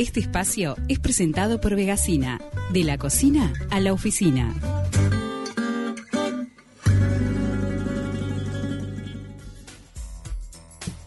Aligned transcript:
Este 0.00 0.18
espacio 0.18 0.76
es 0.88 0.98
presentado 0.98 1.60
por 1.60 1.76
Vegasina, 1.76 2.40
de 2.72 2.84
la 2.84 2.96
cocina 2.96 3.52
a 3.70 3.80
la 3.80 3.92
oficina. 3.92 4.54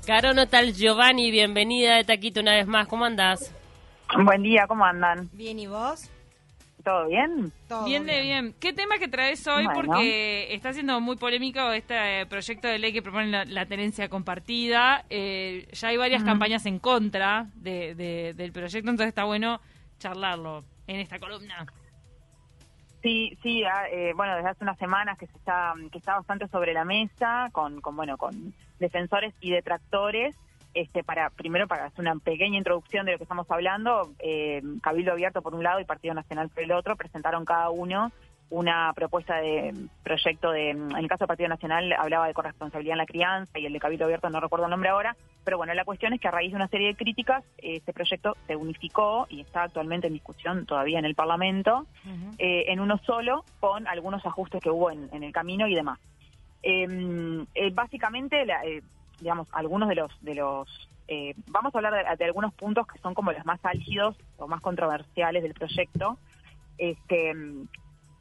Caro 0.06 0.36
Notal 0.36 0.76
Giovanni, 0.76 1.32
bienvenida 1.32 1.96
de 1.96 2.04
Taquito 2.04 2.42
una 2.42 2.54
vez 2.54 2.68
más. 2.68 2.88
¿Cómo 2.88 3.06
andás? 3.06 3.52
Buen 4.16 4.44
día, 4.44 4.68
¿cómo 4.68 4.86
andan? 4.86 5.28
Bien, 5.34 5.58
¿y 5.58 5.66
vos? 5.66 6.12
¿Todo 6.84 7.08
bien? 7.08 7.52
Todo 7.70 7.86
Bien 7.86 8.06
de 8.06 8.22
bien. 8.22 8.56
¿Qué 8.60 8.74
tema 8.74 8.98
que 8.98 9.08
traes 9.08 9.48
hoy? 9.48 9.64
Bueno. 9.64 9.82
Porque 9.84 10.54
está 10.54 10.74
siendo 10.74 11.00
muy 11.00 11.16
polémico 11.16 11.72
este 11.72 12.22
eh, 12.22 12.26
proyecto 12.26 12.68
de 12.68 12.78
ley 12.78 12.92
que 12.92 13.02
propone 13.02 13.28
la, 13.28 13.46
la 13.46 13.66
tenencia 13.66 14.10
compartida. 14.10 15.06
Eh, 15.10 15.68
ya 15.72 15.88
hay 15.88 15.98
varias 15.98 16.24
campañas 16.26 16.66
en 16.66 16.80
contra 16.80 17.48
de, 17.56 17.96
de- 17.96 18.34
del 18.34 18.52
proyecto, 18.52 18.90
entonces 18.90 19.08
está 19.08 19.24
bueno 19.24 19.62
charlarlo 20.00 20.66
en 20.88 21.00
esta 21.00 21.20
columna. 21.20 21.66
Sí, 23.02 23.38
sí, 23.42 23.64
ah, 23.64 23.86
eh, 23.92 24.12
bueno, 24.16 24.36
desde 24.36 24.50
hace 24.50 24.64
unas 24.64 24.78
semanas 24.78 25.18
que 25.18 25.28
se 25.28 25.38
está 25.38 25.74
que 25.92 25.98
está 25.98 26.16
bastante 26.16 26.48
sobre 26.48 26.74
la 26.74 26.84
mesa 26.86 27.50
con, 27.52 27.80
con 27.82 27.96
bueno, 27.96 28.18
con 28.18 28.54
defensores 28.80 29.34
y 29.42 29.52
detractores. 29.52 30.36
Este, 30.74 31.04
para 31.04 31.30
primero 31.30 31.68
para 31.68 31.86
hacer 31.86 32.00
una 32.00 32.16
pequeña 32.16 32.58
introducción 32.58 33.06
de 33.06 33.12
lo 33.12 33.18
que 33.20 33.26
estamos 33.26 33.46
hablando, 33.52 34.12
eh, 34.20 34.62
Cabildo 34.82 35.12
Abierto 35.12 35.42
por 35.44 35.54
un 35.54 35.64
lado 35.64 35.80
y 35.80 35.86
Partido 35.86 36.14
Nacional 36.16 36.50
por 36.50 36.64
el 36.64 36.72
otro 36.72 36.96
presentaron 36.96 37.46
cada 37.46 37.70
uno 37.70 38.12
una 38.50 38.92
propuesta 38.94 39.38
de 39.38 39.74
proyecto 40.04 40.52
de, 40.52 40.72
en 40.72 40.92
el 40.96 41.08
caso 41.08 41.22
del 41.24 41.28
Partido 41.28 41.50
Nacional 41.50 41.92
hablaba 41.98 42.28
de 42.28 42.34
corresponsabilidad 42.36 42.94
en 42.94 42.98
la 43.00 43.06
crianza 43.06 43.58
y 43.58 43.66
el 43.66 43.74
de 43.74 43.80
Cabildo 43.80 44.06
Abierto 44.06 44.30
no 44.30 44.40
recuerdo 44.40 44.66
el 44.66 44.72
nombre 44.72 44.90
ahora, 44.90 45.16
pero 45.44 45.58
bueno, 45.58 45.74
la 45.74 45.86
cuestión 45.86 46.14
es 46.14 46.20
que 46.20 46.28
a 46.28 46.32
raíz 46.32 46.52
de 46.52 46.56
una 46.58 46.68
serie 46.68 46.88
de 46.88 46.96
críticas 46.96 47.44
este 47.58 47.94
proyecto 47.94 48.36
se 48.48 48.56
unificó 48.56 49.26
y 49.30 49.42
está 49.42 49.64
actualmente 49.64 50.08
en 50.08 50.14
discusión 50.14 50.66
todavía 50.66 51.00
en 51.00 51.06
el 51.06 51.16
Parlamento 51.16 51.86
eh, 52.38 52.66
en 52.68 52.80
uno 52.80 52.98
solo 53.06 53.44
con 53.60 53.88
algunos 53.88 54.24
ajustes 54.26 54.62
que 54.62 54.70
hubo 54.70 54.92
en, 54.92 55.08
en 55.14 55.24
el 55.24 55.32
camino 55.32 55.68
y 55.68 55.74
demás. 55.76 56.00
Eh, 56.62 57.46
eh, 57.56 57.72
básicamente, 57.74 58.46
la- 58.46 58.64
eh, 58.66 58.82
digamos, 59.24 59.48
algunos 59.54 59.90
de 59.90 59.96
los, 59.96 60.12
de 60.22 60.36
los 60.36 60.90
eh, 61.08 61.34
vamos 61.48 61.74
a 61.74 61.78
hablar 61.78 62.18
de, 62.18 62.26
algunos 62.26 62.54
puntos 62.54 62.86
que 62.88 63.00
son 63.00 63.14
como 63.14 63.32
los 63.32 63.46
más 63.46 63.60
álgidos 63.64 64.16
o 64.38 64.48
más 64.48 64.62
controversiales 64.62 65.42
del 65.42 65.54
proyecto. 65.54 66.18
Este, 66.78 67.34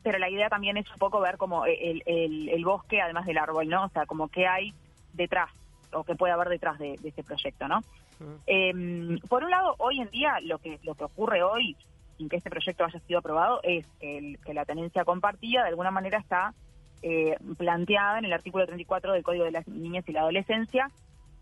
pero 0.03 0.19
la 0.19 0.31
idea 0.31 0.49
también 0.49 0.77
es 0.77 0.89
un 0.91 0.99
poco 0.99 1.21
ver 1.21 1.37
como 1.37 1.67
el, 1.67 2.03
el, 2.07 2.65
bosque 2.65 3.01
además 3.01 3.27
del 3.27 3.39
árbol, 3.39 3.69
¿no? 3.69 3.85
O 3.85 3.89
sea, 3.89 4.07
como 4.07 4.29
qué 4.29 4.47
hay 4.47 4.75
detrás 5.13 5.51
o 5.93 6.05
qué 6.05 6.15
puede 6.15 6.33
haber 6.33 6.49
detrás 6.49 6.79
de, 6.79 6.97
de 6.99 7.09
este 7.09 7.23
proyecto, 7.23 7.69
¿no? 7.69 7.83
Eh, 8.47 9.19
por 9.29 9.43
un 9.43 9.51
lado, 9.51 9.75
hoy 9.79 10.01
en 10.01 10.11
día 10.11 10.39
lo 10.43 10.59
que 10.59 10.79
lo 10.85 10.95
que 10.95 11.05
ocurre 11.05 11.43
hoy, 11.43 11.77
sin 12.17 12.29
que 12.29 12.37
este 12.37 12.51
proyecto 12.51 12.85
haya 12.85 13.01
sido 13.01 13.19
aprobado, 13.19 13.61
es 13.65 13.85
que 14.01 14.55
la 14.55 14.65
tenencia 14.65 15.05
compartida 15.05 15.63
de 15.63 15.71
alguna 15.71 15.91
manera 15.91 16.19
está 16.19 16.55
eh, 17.03 17.37
planteada 17.59 18.19
en 18.19 18.25
el 18.27 18.33
artículo 18.33 18.67
34 18.67 19.13
del 19.13 19.23
Código 19.23 19.45
de 19.45 19.51
las 19.53 19.67
Niñas 19.69 20.05
y 20.09 20.13
la 20.13 20.21
Adolescencia. 20.21 20.91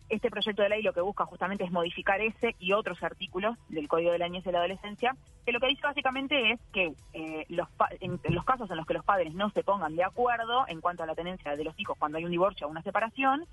Este 0.09 0.29
proyecto 0.29 0.63
de 0.63 0.69
ley 0.71 0.83
lo 0.83 0.93
que 0.93 1.01
busca 1.01 1.25
justamente 1.25 1.63
es 1.63 1.71
modificar 1.71 2.21
ese 2.21 2.57
y 2.59 2.73
otros 2.73 3.01
artículos 3.03 3.57
del 3.69 3.87
Código 3.87 4.11
de 4.11 4.19
la 4.19 4.27
Niñez 4.29 4.45
y 4.47 4.51
la 4.51 4.59
Adolescencia, 4.59 5.15
que 5.47 5.53
lo 5.53 5.61
que 5.61 5.69
dice 5.69 5.83
básicamente 5.85 6.51
es 6.51 6.61
que 6.73 6.93
eh, 7.13 7.47
los 7.49 7.69
pa- 7.71 7.91
en, 8.01 8.19
los 8.31 8.45
casos 8.45 8.69
en 8.73 8.77
los 8.77 8.87
que 8.87 8.95
los 8.95 9.05
padres 9.05 9.33
no 9.35 9.51
se 9.51 9.63
pongan 9.63 9.95
de 9.95 10.03
acuerdo 10.03 10.65
en 10.67 10.81
cuanto 10.81 11.05
a 11.05 11.07
la 11.07 11.15
tenencia 11.15 11.55
de 11.55 11.63
los 11.63 11.79
hijos 11.79 11.97
cuando 11.97 12.19
hay 12.19 12.25
un 12.25 12.33
divorcio 12.33 12.67
o 12.67 12.71
una 12.71 12.83
separación, 12.83 13.45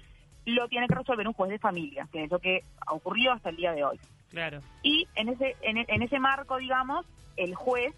lo 0.45 0.67
tiene 0.67 0.87
que 0.87 0.95
resolver 0.95 1.27
un 1.27 1.33
juez 1.33 1.51
de 1.51 1.59
familia, 1.59 2.07
que 2.11 2.23
es 2.23 2.31
lo 2.31 2.39
que 2.39 2.63
ha 2.87 2.93
ocurrido 2.93 3.33
hasta 3.33 3.49
el 3.49 3.57
día 3.57 3.73
de 3.73 3.83
hoy. 3.83 3.99
Claro. 4.31 4.61
Y 4.81 5.07
en 5.13 5.29
ese, 5.29 5.55
en, 5.61 5.77
en 5.77 6.01
ese 6.01 6.17
marco, 6.19 6.57
digamos, 6.57 7.05
el 7.35 7.53
juez 7.53 7.93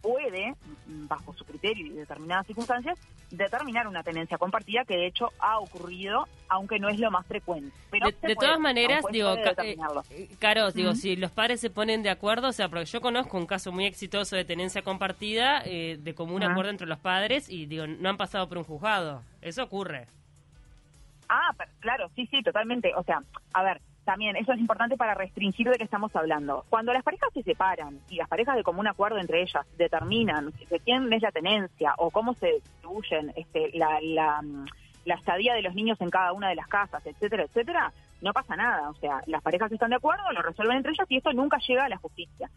puede, 0.00 0.54
mm, 0.86 1.06
bajo 1.06 1.32
su 1.34 1.44
criterio 1.44 1.86
y 1.86 1.90
determinadas 1.90 2.46
circunstancias, 2.46 2.98
determinar 3.30 3.86
una 3.86 4.02
tenencia 4.02 4.38
compartida 4.38 4.84
que 4.84 4.96
de 4.96 5.06
hecho 5.06 5.30
ha 5.38 5.58
ocurrido, 5.58 6.26
aunque 6.48 6.78
no 6.78 6.88
es 6.88 6.98
lo 6.98 7.10
más 7.10 7.26
frecuente. 7.26 7.74
Pero 7.90 8.08
De, 8.22 8.34
todas 8.34 8.58
maneras, 8.58 9.04
digo, 9.10 9.34
determinarlo. 9.36 10.02
eh, 10.10 10.28
Caro, 10.38 10.72
digo, 10.72 10.94
si 10.94 11.16
los 11.16 11.30
padres 11.30 11.60
se 11.60 11.70
ponen 11.70 12.02
de 12.02 12.10
acuerdo, 12.10 12.48
o 12.48 12.52
sea, 12.52 12.68
porque 12.68 12.86
yo 12.86 13.00
conozco 13.00 13.36
un 13.36 13.46
caso 13.46 13.72
muy 13.72 13.86
exitoso 13.86 14.36
de 14.36 14.44
tenencia 14.44 14.82
compartida, 14.82 15.62
eh, 15.64 15.98
de 16.00 16.14
común 16.14 16.42
acuerdo 16.42 16.70
entre 16.70 16.86
los 16.86 16.98
padres, 16.98 17.48
y 17.48 17.66
digo, 17.66 17.86
no 17.86 18.08
han 18.08 18.16
pasado 18.16 18.48
por 18.48 18.58
un 18.58 18.64
juzgado. 18.64 19.22
Eso 19.40 19.62
ocurre. 19.62 20.06
Ah, 21.32 21.52
per- 21.56 21.68
claro, 21.78 22.10
sí, 22.16 22.26
sí, 22.26 22.42
totalmente. 22.42 22.92
O 22.96 23.04
sea, 23.04 23.22
a 23.52 23.62
ver, 23.62 23.80
también 24.04 24.34
eso 24.36 24.52
es 24.52 24.58
importante 24.58 24.96
para 24.96 25.14
restringir 25.14 25.68
de 25.70 25.78
qué 25.78 25.84
estamos 25.84 26.14
hablando. 26.16 26.64
Cuando 26.68 26.92
las 26.92 27.04
parejas 27.04 27.28
se 27.32 27.44
separan 27.44 28.00
y 28.08 28.16
las 28.16 28.28
parejas 28.28 28.56
de 28.56 28.64
común 28.64 28.88
acuerdo 28.88 29.18
entre 29.18 29.42
ellas 29.42 29.64
determinan 29.78 30.52
de 30.68 30.80
quién 30.80 31.12
es 31.12 31.22
la 31.22 31.30
tenencia 31.30 31.94
o 31.98 32.10
cómo 32.10 32.34
se 32.34 32.54
distribuyen 32.54 33.32
este, 33.36 33.70
la, 33.78 34.00
la, 34.02 34.42
mm, 34.42 34.66
la 35.04 35.14
estadía 35.14 35.54
de 35.54 35.62
los 35.62 35.74
niños 35.74 36.00
en 36.00 36.10
cada 36.10 36.32
una 36.32 36.48
de 36.48 36.56
las 36.56 36.66
casas, 36.66 37.06
etcétera, 37.06 37.44
etcétera, 37.44 37.92
no 38.20 38.32
pasa 38.32 38.56
nada. 38.56 38.90
O 38.90 38.94
sea, 38.94 39.22
las 39.26 39.42
parejas 39.42 39.70
están 39.70 39.90
de 39.90 39.96
acuerdo, 39.96 40.32
lo 40.32 40.42
resuelven 40.42 40.78
entre 40.78 40.92
ellas 40.92 41.06
y 41.08 41.18
esto 41.18 41.32
nunca 41.32 41.58
llega 41.58 41.84
a 41.84 41.88
la 41.88 41.96
justicia. 41.98 42.50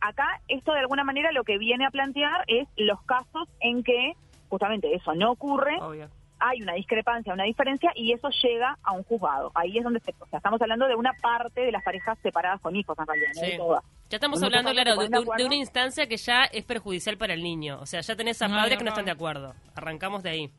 Acá 0.00 0.40
esto 0.48 0.72
de 0.72 0.80
alguna 0.80 1.04
manera 1.04 1.32
lo 1.32 1.44
que 1.44 1.56
viene 1.58 1.86
a 1.86 1.90
plantear 1.90 2.44
es 2.48 2.68
los 2.76 3.00
casos 3.02 3.48
en 3.60 3.82
que 3.82 4.12
justamente 4.50 4.94
eso 4.94 5.14
no 5.14 5.30
ocurre 5.30 5.78
Obvio. 5.80 6.08
Hay 6.42 6.60
una 6.60 6.74
discrepancia, 6.74 7.32
una 7.32 7.44
diferencia 7.44 7.92
y 7.94 8.12
eso 8.12 8.28
llega 8.42 8.76
a 8.82 8.92
un 8.92 9.04
juzgado. 9.04 9.52
Ahí 9.54 9.78
es 9.78 9.84
donde 9.84 10.00
se, 10.00 10.12
o 10.18 10.26
sea, 10.26 10.38
estamos 10.38 10.60
hablando 10.60 10.88
de 10.88 10.96
una 10.96 11.12
parte 11.14 11.60
de 11.60 11.70
las 11.70 11.84
parejas 11.84 12.18
separadas 12.20 12.60
con 12.60 12.74
hijos, 12.74 12.98
en 12.98 13.06
realidad, 13.06 13.30
no 13.36 13.42
de 13.42 13.56
todas. 13.56 13.84
Ya 14.10 14.16
estamos 14.16 14.42
hablando, 14.42 14.72
claro, 14.72 14.96
de, 14.96 15.44
una 15.44 15.54
instancia 15.54 16.06
que 16.06 16.16
ya 16.16 16.44
es 16.44 16.64
perjudicial 16.64 17.16
para 17.16 17.34
el 17.34 17.42
niño. 17.42 17.78
O 17.80 17.86
sea, 17.86 18.00
ya 18.00 18.16
tenés 18.16 18.42
a 18.42 18.48
No, 18.48 18.56
padres 18.56 18.74
no, 18.74 18.78
que 18.78 18.84
no 18.84 18.90
no. 18.90 18.92
están 18.92 19.04
de 19.04 19.12
acuerdo. 19.12 19.54
Arrancamos 19.74 20.22
de 20.22 20.30
ahí. 20.30 20.50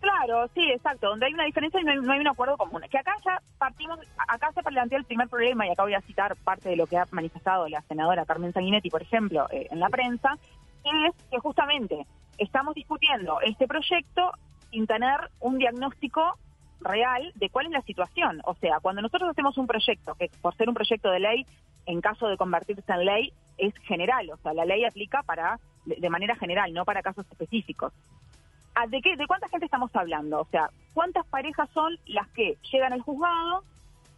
Claro, 0.00 0.48
sí, 0.54 0.62
exacto. 0.70 1.08
Donde 1.08 1.26
hay 1.26 1.34
una 1.34 1.44
diferencia 1.44 1.80
y 1.80 1.84
no 1.84 1.90
hay, 1.90 1.98
no 1.98 2.12
hay 2.12 2.20
un 2.20 2.28
acuerdo 2.28 2.56
común. 2.56 2.82
Que 2.90 2.98
acá 2.98 3.14
ya 3.24 3.42
partimos, 3.58 3.98
acá 4.28 4.50
se 4.54 4.62
plantea 4.62 4.98
el 4.98 5.04
primer 5.04 5.28
problema, 5.28 5.66
y 5.66 5.70
acá 5.70 5.82
voy 5.82 5.94
a 5.94 6.00
citar 6.02 6.36
parte 6.36 6.70
de 6.70 6.76
lo 6.76 6.86
que 6.86 6.96
ha 6.96 7.04
manifestado 7.10 7.68
la 7.68 7.82
senadora 7.82 8.24
Carmen 8.24 8.52
Sanguinetti, 8.52 8.88
por 8.88 9.02
ejemplo, 9.02 9.46
eh, 9.50 9.66
en 9.70 9.80
la 9.80 9.88
prensa, 9.90 10.38
que 10.82 11.06
es 11.08 11.14
que 11.30 11.38
justamente 11.38 12.06
estamos 12.38 12.74
discutiendo 12.74 13.40
este 13.42 13.66
proyecto 13.68 14.32
sin 14.70 14.86
tener 14.86 15.30
un 15.40 15.58
diagnóstico 15.58 16.38
real 16.80 17.32
de 17.34 17.50
cuál 17.50 17.66
es 17.66 17.72
la 17.72 17.82
situación. 17.82 18.40
O 18.44 18.54
sea, 18.54 18.80
cuando 18.80 19.02
nosotros 19.02 19.30
hacemos 19.30 19.58
un 19.58 19.66
proyecto, 19.66 20.14
que 20.14 20.30
por 20.40 20.54
ser 20.56 20.68
un 20.68 20.74
proyecto 20.74 21.10
de 21.10 21.20
ley, 21.20 21.46
en 21.86 22.00
caso 22.00 22.28
de 22.28 22.36
convertirse 22.36 22.92
en 22.92 23.04
ley, 23.04 23.32
es 23.58 23.74
general. 23.78 24.30
O 24.30 24.36
sea, 24.38 24.54
la 24.54 24.64
ley 24.64 24.84
aplica 24.84 25.22
para 25.22 25.58
de, 25.84 26.10
manera 26.10 26.36
general, 26.36 26.72
no 26.72 26.84
para 26.84 27.02
casos 27.02 27.26
específicos. 27.30 27.92
Ah, 28.74 28.86
¿De 28.86 29.02
qué? 29.02 29.16
¿De 29.16 29.26
cuánta 29.26 29.48
gente 29.48 29.66
estamos 29.66 29.90
hablando? 29.94 30.40
O 30.40 30.46
sea, 30.46 30.70
¿cuántas 30.94 31.26
parejas 31.26 31.68
son 31.70 31.98
las 32.06 32.28
que 32.28 32.56
llegan 32.70 32.92
al 32.92 33.02
juzgado 33.02 33.64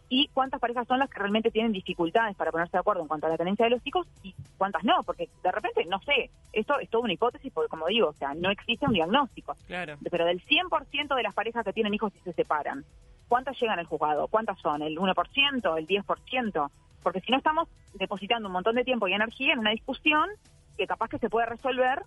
y 0.09 0.27
cuántas 0.33 0.59
parejas 0.59 0.87
son 0.87 0.99
las 0.99 1.09
que 1.09 1.19
realmente 1.19 1.51
tienen 1.51 1.71
dificultades 1.71 2.35
para 2.35 2.51
ponerse 2.51 2.73
de 2.73 2.79
acuerdo 2.79 3.01
en 3.01 3.07
cuanto 3.07 3.27
a 3.27 3.29
la 3.29 3.37
tenencia 3.37 3.65
de 3.65 3.71
los 3.71 3.85
hijos 3.85 4.07
y 4.21 4.35
cuántas 4.57 4.83
no? 4.83 5.03
Porque 5.03 5.29
de 5.41 5.51
repente, 5.51 5.85
no 5.85 5.99
sé, 6.01 6.29
esto 6.51 6.79
es 6.79 6.89
toda 6.89 7.03
una 7.03 7.13
hipótesis 7.13 7.51
porque, 7.51 7.69
como 7.69 7.87
digo, 7.87 8.09
o 8.09 8.13
sea, 8.13 8.33
no 8.33 8.51
existe 8.51 8.85
un 8.85 8.93
diagnóstico. 8.93 9.55
Claro. 9.67 9.97
Pero 10.09 10.25
del 10.25 10.43
100% 10.45 11.15
de 11.15 11.23
las 11.23 11.33
parejas 11.33 11.65
que 11.65 11.73
tienen 11.73 11.93
hijos 11.93 12.13
y 12.15 12.19
se 12.19 12.33
separan, 12.33 12.85
¿cuántas 13.27 13.59
llegan 13.59 13.79
al 13.79 13.85
juzgado? 13.85 14.27
¿Cuántas 14.27 14.59
son? 14.59 14.81
¿El 14.81 14.97
1%? 14.97 15.77
¿El 15.77 15.87
10%? 15.87 16.71
Porque 17.01 17.21
si 17.21 17.31
no 17.31 17.37
estamos 17.37 17.67
depositando 17.95 18.47
un 18.47 18.53
montón 18.53 18.75
de 18.75 18.83
tiempo 18.83 19.07
y 19.07 19.13
energía 19.13 19.53
en 19.53 19.59
una 19.59 19.71
discusión 19.71 20.29
que 20.77 20.87
capaz 20.87 21.09
que 21.09 21.19
se 21.19 21.29
puede 21.29 21.45
resolver, 21.47 22.03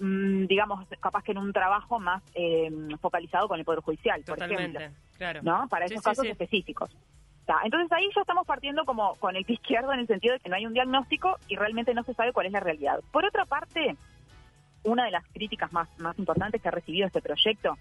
mm, 0.00 0.46
digamos, 0.46 0.86
capaz 1.00 1.22
que 1.22 1.32
en 1.32 1.38
un 1.38 1.52
trabajo 1.52 1.98
más 1.98 2.22
eh, 2.34 2.70
focalizado 3.00 3.48
con 3.48 3.58
el 3.58 3.64
Poder 3.64 3.80
Judicial, 3.80 4.22
por 4.24 4.42
ejemplo. 4.42 4.80
Claro. 5.16 5.40
¿no? 5.42 5.66
Para 5.68 5.88
Sí, 5.88 5.94
esos 5.94 6.04
sí, 6.04 6.10
casos 6.10 6.24
sí. 6.24 6.30
específicos. 6.30 6.90
Entonces 7.64 7.90
ahí 7.92 8.08
ya 8.14 8.20
estamos 8.20 8.46
partiendo 8.46 8.84
como 8.84 9.14
con 9.16 9.36
el 9.36 9.44
pie 9.44 9.54
izquierdo 9.54 9.92
en 9.92 10.00
el 10.00 10.06
sentido 10.06 10.34
de 10.34 10.40
que 10.40 10.48
no 10.48 10.56
hay 10.56 10.66
un 10.66 10.74
diagnóstico 10.74 11.38
y 11.48 11.56
realmente 11.56 11.94
no 11.94 12.02
se 12.02 12.14
sabe 12.14 12.32
cuál 12.32 12.46
es 12.46 12.52
la 12.52 12.60
realidad. 12.60 13.00
Por 13.10 13.24
otra 13.24 13.44
parte, 13.46 13.96
una 14.82 15.04
de 15.04 15.10
las 15.10 15.24
críticas 15.28 15.72
más, 15.72 15.88
más 15.98 16.18
importantes 16.18 16.60
que 16.60 16.68
ha 16.68 16.72
recibido 16.72 17.06
este 17.06 17.22
proyecto, 17.22 17.76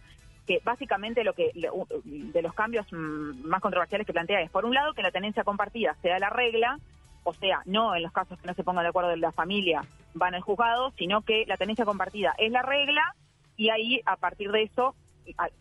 que 0.46 0.62
básicamente 0.64 1.24
lo 1.24 1.34
que 1.34 1.52
de 1.54 2.42
los 2.42 2.54
cambios 2.54 2.86
mm, 2.92 3.46
más 3.46 3.62
controversiales 3.62 4.08
que 4.08 4.14
plantea 4.14 4.42
es, 4.42 4.50
por 4.50 4.66
un 4.66 4.74
lado, 4.74 4.94
que 4.94 5.04
la 5.04 5.12
tenencia 5.12 5.44
compartida 5.44 5.96
sea 6.02 6.18
la 6.20 6.30
regla, 6.30 6.80
o 7.24 7.34
sea, 7.34 7.62
no 7.66 7.94
en 7.94 8.04
los 8.04 8.14
casos 8.14 8.40
que 8.40 8.48
no 8.48 8.54
se 8.54 8.64
pongan 8.64 8.84
de 8.84 8.90
acuerdo 8.90 9.10
de 9.10 9.18
la 9.18 9.34
familia 9.34 9.84
van 10.14 10.34
al 10.34 10.42
juzgado, 10.42 10.92
sino 10.98 11.22
que 11.22 11.46
la 11.46 11.58
tenencia 11.58 11.86
compartida 11.86 12.34
es 12.38 12.52
la 12.52 12.62
regla 12.62 13.14
y 13.58 13.70
ahí, 13.70 14.02
a 14.06 14.16
partir 14.16 14.52
de 14.52 14.64
eso, 14.64 14.96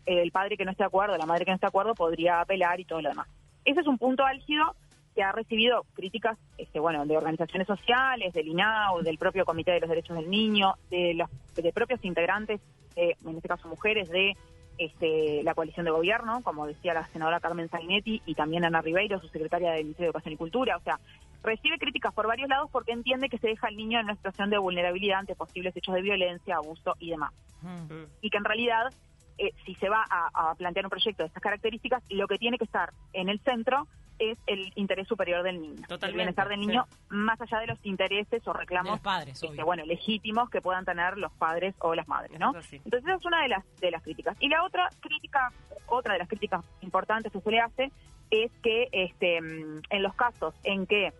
el 0.05 0.31
padre 0.31 0.55
que 0.55 0.63
no 0.63 0.71
esté 0.71 0.83
de 0.83 0.87
acuerdo, 0.87 1.17
la 1.17 1.25
madre 1.25 1.43
que 1.43 1.51
no 1.51 1.55
esté 1.55 1.65
de 1.65 1.69
acuerdo, 1.69 1.93
podría 1.93 2.39
apelar 2.39 2.79
y 2.79 2.85
todo 2.85 3.01
lo 3.01 3.09
demás. 3.09 3.27
Ese 3.67 3.81
es 3.81 3.87
un 3.87 3.97
punto 3.97 4.23
álgido 4.23 4.75
que 5.13 5.23
ha 5.23 5.33
recibido 5.33 5.83
críticas 5.93 6.37
este, 6.57 6.79
bueno, 6.79 7.05
de 7.05 7.17
organizaciones 7.17 7.67
sociales, 7.67 8.33
del 8.33 8.47
INAU, 8.47 9.01
del 9.01 9.17
propio 9.17 9.43
Comité 9.43 9.71
de 9.71 9.81
los 9.81 9.89
Derechos 9.89 10.15
del 10.15 10.29
Niño, 10.29 10.75
de 10.89 11.15
los 11.15 11.29
de 11.53 11.73
propios 11.73 11.99
integrantes, 12.05 12.61
eh, 12.95 13.15
en 13.25 13.35
este 13.35 13.49
caso 13.49 13.67
mujeres, 13.67 14.09
de 14.09 14.37
este, 14.77 15.43
la 15.43 15.53
coalición 15.53 15.85
de 15.85 15.91
gobierno, 15.91 16.41
como 16.43 16.65
decía 16.65 16.93
la 16.93 17.05
senadora 17.07 17.41
Carmen 17.41 17.67
Sainetti, 17.67 18.21
y 18.25 18.35
también 18.35 18.63
Ana 18.63 18.81
Ribeiro, 18.81 19.19
su 19.19 19.27
secretaria 19.27 19.71
del 19.71 19.83
Ministerio 19.83 20.05
de 20.05 20.11
Educación 20.11 20.33
y 20.33 20.37
Cultura. 20.37 20.77
O 20.77 20.81
sea, 20.81 20.97
recibe 21.43 21.77
críticas 21.77 22.13
por 22.13 22.27
varios 22.27 22.47
lados 22.47 22.69
porque 22.71 22.93
entiende 22.93 23.27
que 23.27 23.37
se 23.37 23.47
deja 23.47 23.67
al 23.67 23.75
niño 23.75 23.99
en 23.99 24.05
una 24.05 24.15
situación 24.15 24.49
de 24.49 24.59
vulnerabilidad 24.59 25.19
ante 25.19 25.35
posibles 25.35 25.75
hechos 25.75 25.93
de 25.93 26.03
violencia, 26.03 26.55
abuso 26.55 26.95
y 26.99 27.09
demás. 27.09 27.33
Mm. 27.63 28.03
Y 28.21 28.29
que 28.29 28.37
en 28.37 28.45
realidad, 28.45 28.93
eh, 29.37 29.53
si 29.65 29.75
se 29.75 29.89
va 29.89 30.03
a, 30.09 30.49
a 30.51 30.55
plantear 30.55 30.85
un 30.85 30.89
proyecto 30.89 31.23
de 31.23 31.27
estas 31.27 31.43
características, 31.43 32.03
lo 32.09 32.27
que 32.27 32.37
tiene 32.37 32.57
que 32.57 32.63
estar 32.65 32.91
en 33.13 33.29
el 33.29 33.39
centro 33.41 33.87
es 34.19 34.37
el 34.47 34.71
interés 34.75 35.07
superior 35.07 35.43
del 35.43 35.61
niño. 35.61 35.83
El 36.07 36.13
bienestar 36.15 36.47
del 36.49 36.59
niño, 36.59 36.85
más 37.09 37.39
allá 37.39 37.59
de 37.59 37.67
los 37.67 37.85
intereses 37.85 38.47
o 38.47 38.53
reclamos 38.53 38.93
los 38.93 38.99
padres, 39.01 39.37
este, 39.51 39.63
bueno, 39.63 39.85
legítimos 39.85 40.49
que 40.49 40.59
puedan 40.59 40.85
tener 40.85 41.17
los 41.19 41.31
padres 41.33 41.75
o 41.79 41.93
las 41.93 42.07
madres, 42.07 42.39
¿no? 42.39 42.51
Entonces 42.83 43.03
esa 43.07 43.15
es 43.15 43.25
una 43.25 43.43
de 43.43 43.49
las 43.49 43.63
de 43.79 43.91
las 43.91 44.01
críticas. 44.01 44.35
Y 44.39 44.49
la 44.49 44.63
otra 44.63 44.89
crítica, 45.01 45.51
otra 45.85 46.13
de 46.13 46.19
las 46.19 46.27
críticas 46.27 46.65
importantes 46.81 47.31
que 47.31 47.39
se 47.41 47.51
le 47.51 47.59
hace 47.59 47.91
es 48.31 48.51
que 48.63 48.89
este 48.91 49.39
mm, 49.39 49.81
en 49.91 50.01
los 50.03 50.15
casos 50.15 50.55
en 50.63 50.87
que 50.87 51.13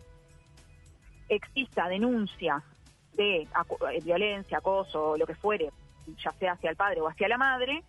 exista 1.30 1.88
denuncia 1.90 2.64
de 3.14 3.48
acu- 3.54 3.78
eh, 3.94 4.00
violencia, 4.04 4.58
acoso, 4.60 5.12
o 5.12 5.18
lo 5.18 5.26
que 5.26 5.36
fuere, 5.36 5.72
ya 6.24 6.32
sea 6.34 6.54
hacia 6.54 6.70
el 6.70 6.76
padre 6.76 7.02
o 7.02 7.08
hacia 7.08 7.28
la 7.28 7.38
madre, 7.38 7.84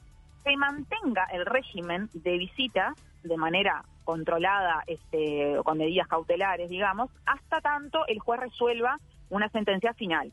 se 0.49 0.57
mantenga 0.57 1.25
el 1.31 1.45
régimen 1.45 2.09
de 2.15 2.39
visita 2.39 2.95
de 3.23 3.37
manera 3.37 3.85
controlada 4.05 4.83
este, 4.87 5.57
con 5.63 5.77
medidas 5.77 6.09
cautelares, 6.09 6.71
digamos, 6.71 7.11
hasta 7.27 7.61
tanto 7.61 8.07
el 8.07 8.19
juez 8.19 8.41
resuelva 8.41 8.99
una 9.29 9.51
sentencia 9.51 9.93
final. 9.93 10.33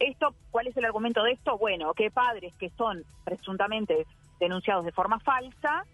Esto, 0.00 0.34
¿cuál 0.50 0.66
es 0.66 0.76
el 0.76 0.84
argumento 0.84 1.22
de 1.22 1.32
esto? 1.32 1.58
Bueno, 1.58 1.94
que 1.94 2.10
padres 2.10 2.54
que 2.56 2.70
son 2.70 3.04
presuntamente 3.24 4.06
denunciados 4.40 4.84
de 4.84 4.90
forma 4.90 5.20
falsa 5.20 5.84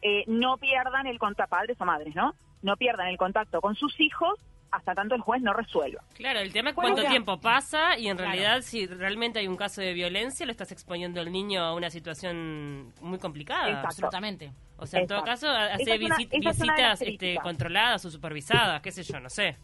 eh, 0.00 0.24
no 0.26 0.56
pierdan 0.56 1.06
el 1.06 1.18
contacto, 1.18 1.50
padres 1.50 1.78
o 1.78 1.84
madres, 1.84 2.14
¿no? 2.14 2.32
No 2.62 2.76
pierdan 2.76 3.08
el 3.08 3.18
contacto 3.18 3.60
con 3.60 3.74
sus 3.74 4.00
hijos 4.00 4.40
hasta 4.76 4.94
tanto 4.94 5.14
el 5.14 5.20
juez 5.20 5.40
no 5.42 5.52
resuelva. 5.52 6.02
Claro, 6.14 6.40
el 6.40 6.52
tema 6.52 6.70
es 6.70 6.74
cuánto 6.76 7.02
ya. 7.02 7.08
tiempo 7.10 7.38
pasa 7.40 7.96
y 7.98 8.08
en 8.08 8.16
Claro. 8.16 8.32
realidad 8.32 8.60
si 8.62 8.86
realmente 8.86 9.38
hay 9.38 9.48
un 9.48 9.56
caso 9.56 9.80
de 9.80 9.92
violencia 9.92 10.44
lo 10.46 10.52
estás 10.52 10.72
exponiendo 10.72 11.20
al 11.20 11.30
niño 11.30 11.62
a 11.62 11.74
una 11.74 11.90
situación 11.90 12.92
muy 13.00 13.18
complicada. 13.18 13.68
Exacto. 13.68 13.86
Absolutamente. 13.88 14.52
O 14.76 14.86
sea, 14.86 15.00
en 15.00 15.06
todo 15.06 15.22
caso, 15.22 15.46
una- 15.48 15.76
visit- 15.76 16.42
las 16.42 16.58
visitas 16.58 17.02
este, 17.02 17.36
controladas 17.42 18.04
o 18.04 18.10
supervisadas, 18.10 18.82
qué 18.82 18.90
sé 18.90 19.02
yo, 19.04 19.20
no 19.20 19.30
sé. 19.30 19.56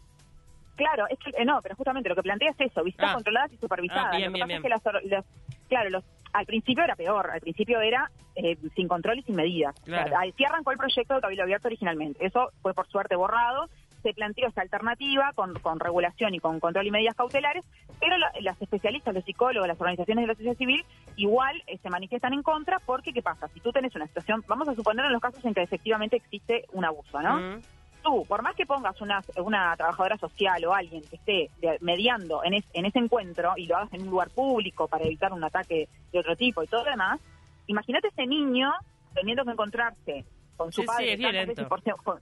Claro, 0.75 1.05
es 1.09 1.19
que 1.19 1.29
eh, 1.31 1.45
no, 1.45 1.59
pero 1.61 1.75
justamente 1.75 2.09
lo 2.09 2.15
que 2.15 2.23
plantea 2.23 2.49
es 2.51 2.59
eso, 2.71 2.83
visitas 2.83 3.11
Ah. 3.11 3.13
controladas 3.15 3.51
y 3.53 3.57
supervisadas. 3.57 4.05
Ah, 4.13 4.17
bien, 4.17 4.31
lo 4.31 4.39
que 4.39 4.45
bien, 4.45 4.61
pasa 4.61 4.77
es 4.77 4.81
que 4.83 4.89
las, 4.93 5.03
los- 5.11 5.25
claro, 5.67 5.89
los, 5.89 6.03
al 6.33 6.45
principio 6.45 6.83
era 6.83 6.95
peor, 6.95 7.29
al 7.29 7.41
principio 7.41 7.81
era 7.81 8.09
eh, 8.35 8.57
sin 8.75 8.87
control 8.87 9.19
y 9.19 9.23
sin 9.23 9.35
medidas. 9.35 9.75
Claro. 9.83 10.05
O 10.05 10.09
sea, 10.09 10.19
así 10.21 10.45
arrancó 10.45 10.71
el 10.71 10.77
proyecto 10.77 11.13
de 11.15 11.21
Cabildo 11.21 11.43
Abierto 11.43 11.67
originalmente. 11.67 12.25
Eso 12.25 12.49
fue 12.61 12.73
por 12.73 12.87
suerte 12.87 13.15
borrado, 13.17 13.67
se 14.01 14.13
planteó 14.13 14.47
esta 14.47 14.61
alternativa 14.61 15.31
con, 15.33 15.53
con 15.59 15.79
regulación 15.79 16.33
y 16.35 16.39
con 16.39 16.59
control 16.59 16.87
y 16.87 16.91
medidas 16.91 17.15
cautelares, 17.15 17.65
pero 17.99 18.17
la- 18.17 18.31
las 18.41 18.61
especialistas, 18.61 19.13
los 19.13 19.23
psicólogos, 19.25 19.67
las 19.67 19.79
organizaciones 19.79 20.23
de 20.23 20.27
la 20.27 20.33
sociedad 20.35 20.57
civil 20.57 20.83
igual 21.15 21.61
eh, 21.67 21.77
se 21.77 21.89
manifiestan 21.89 22.33
en 22.33 22.43
contra 22.43 22.79
porque, 22.79 23.13
¿qué 23.13 23.21
pasa? 23.21 23.47
Si 23.49 23.59
tú 23.59 23.71
tenés 23.71 23.95
una 23.95 24.07
situación, 24.07 24.43
vamos 24.47 24.67
a 24.67 24.75
suponer 24.75 25.05
en 25.05 25.11
los 25.13 25.21
casos 25.21 25.43
en 25.45 25.53
que 25.53 25.61
efectivamente 25.61 26.15
existe 26.17 26.65
un 26.73 26.85
abuso, 26.85 27.21
¿no? 27.21 27.59
Tú, 28.03 28.25
por 28.25 28.41
más 28.41 28.55
que 28.55 28.65
pongas 28.65 28.99
una, 28.99 29.21
una 29.37 29.75
trabajadora 29.77 30.17
social 30.17 30.65
o 30.65 30.73
alguien 30.73 31.03
que 31.07 31.17
esté 31.17 31.49
de- 31.61 31.77
mediando 31.81 32.43
en, 32.43 32.55
es- 32.55 32.65
en 32.73 32.85
ese 32.85 32.97
encuentro 32.97 33.53
y 33.57 33.67
lo 33.67 33.77
hagas 33.77 33.93
en 33.93 34.01
un 34.01 34.09
lugar 34.09 34.31
público 34.31 34.87
para 34.87 35.05
evitar 35.05 35.31
un 35.33 35.43
ataque 35.43 35.87
de 36.11 36.19
otro 36.19 36.35
tipo 36.35 36.63
y 36.63 36.67
todo 36.67 36.83
lo 36.83 36.89
demás, 36.89 37.19
imagínate 37.67 38.07
ese 38.07 38.25
niño 38.25 38.71
teniendo 39.13 39.45
que 39.45 39.51
encontrarse 39.51 40.25
con 40.57 40.71
su 40.71 40.81
Sí, 40.81 40.87
sí, 40.87 40.87
padre. 40.87 41.05
tantas 41.11 41.19
violento. 41.31 41.49
veces 41.51 41.67
por 41.67 41.81
ser- 41.83 41.95
con- 42.03 42.19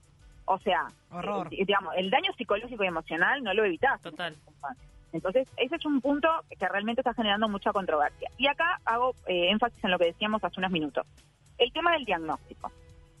o 0.52 0.58
sea, 0.58 0.88
Horror. 1.12 1.48
eh, 1.52 1.64
digamos, 1.64 1.94
el 1.96 2.10
daño 2.10 2.32
psicológico 2.36 2.82
y 2.84 2.88
emocional 2.88 3.42
no 3.42 3.54
lo 3.54 3.64
evitas. 3.64 4.00
Total. 4.02 4.36
Entonces, 5.12 5.48
ese 5.56 5.76
es 5.76 5.84
un 5.86 6.00
punto 6.00 6.28
que 6.58 6.68
realmente 6.68 7.00
está 7.00 7.14
generando 7.14 7.48
mucha 7.48 7.72
controversia. 7.72 8.30
Y 8.38 8.46
acá 8.46 8.80
hago 8.84 9.14
eh, 9.26 9.50
énfasis 9.50 9.82
en 9.84 9.90
lo 9.90 9.98
que 9.98 10.06
decíamos 10.06 10.42
hace 10.44 10.60
unos 10.60 10.70
minutos. 10.70 11.06
El 11.58 11.72
tema 11.72 11.92
del 11.92 12.04
diagnóstico. 12.04 12.70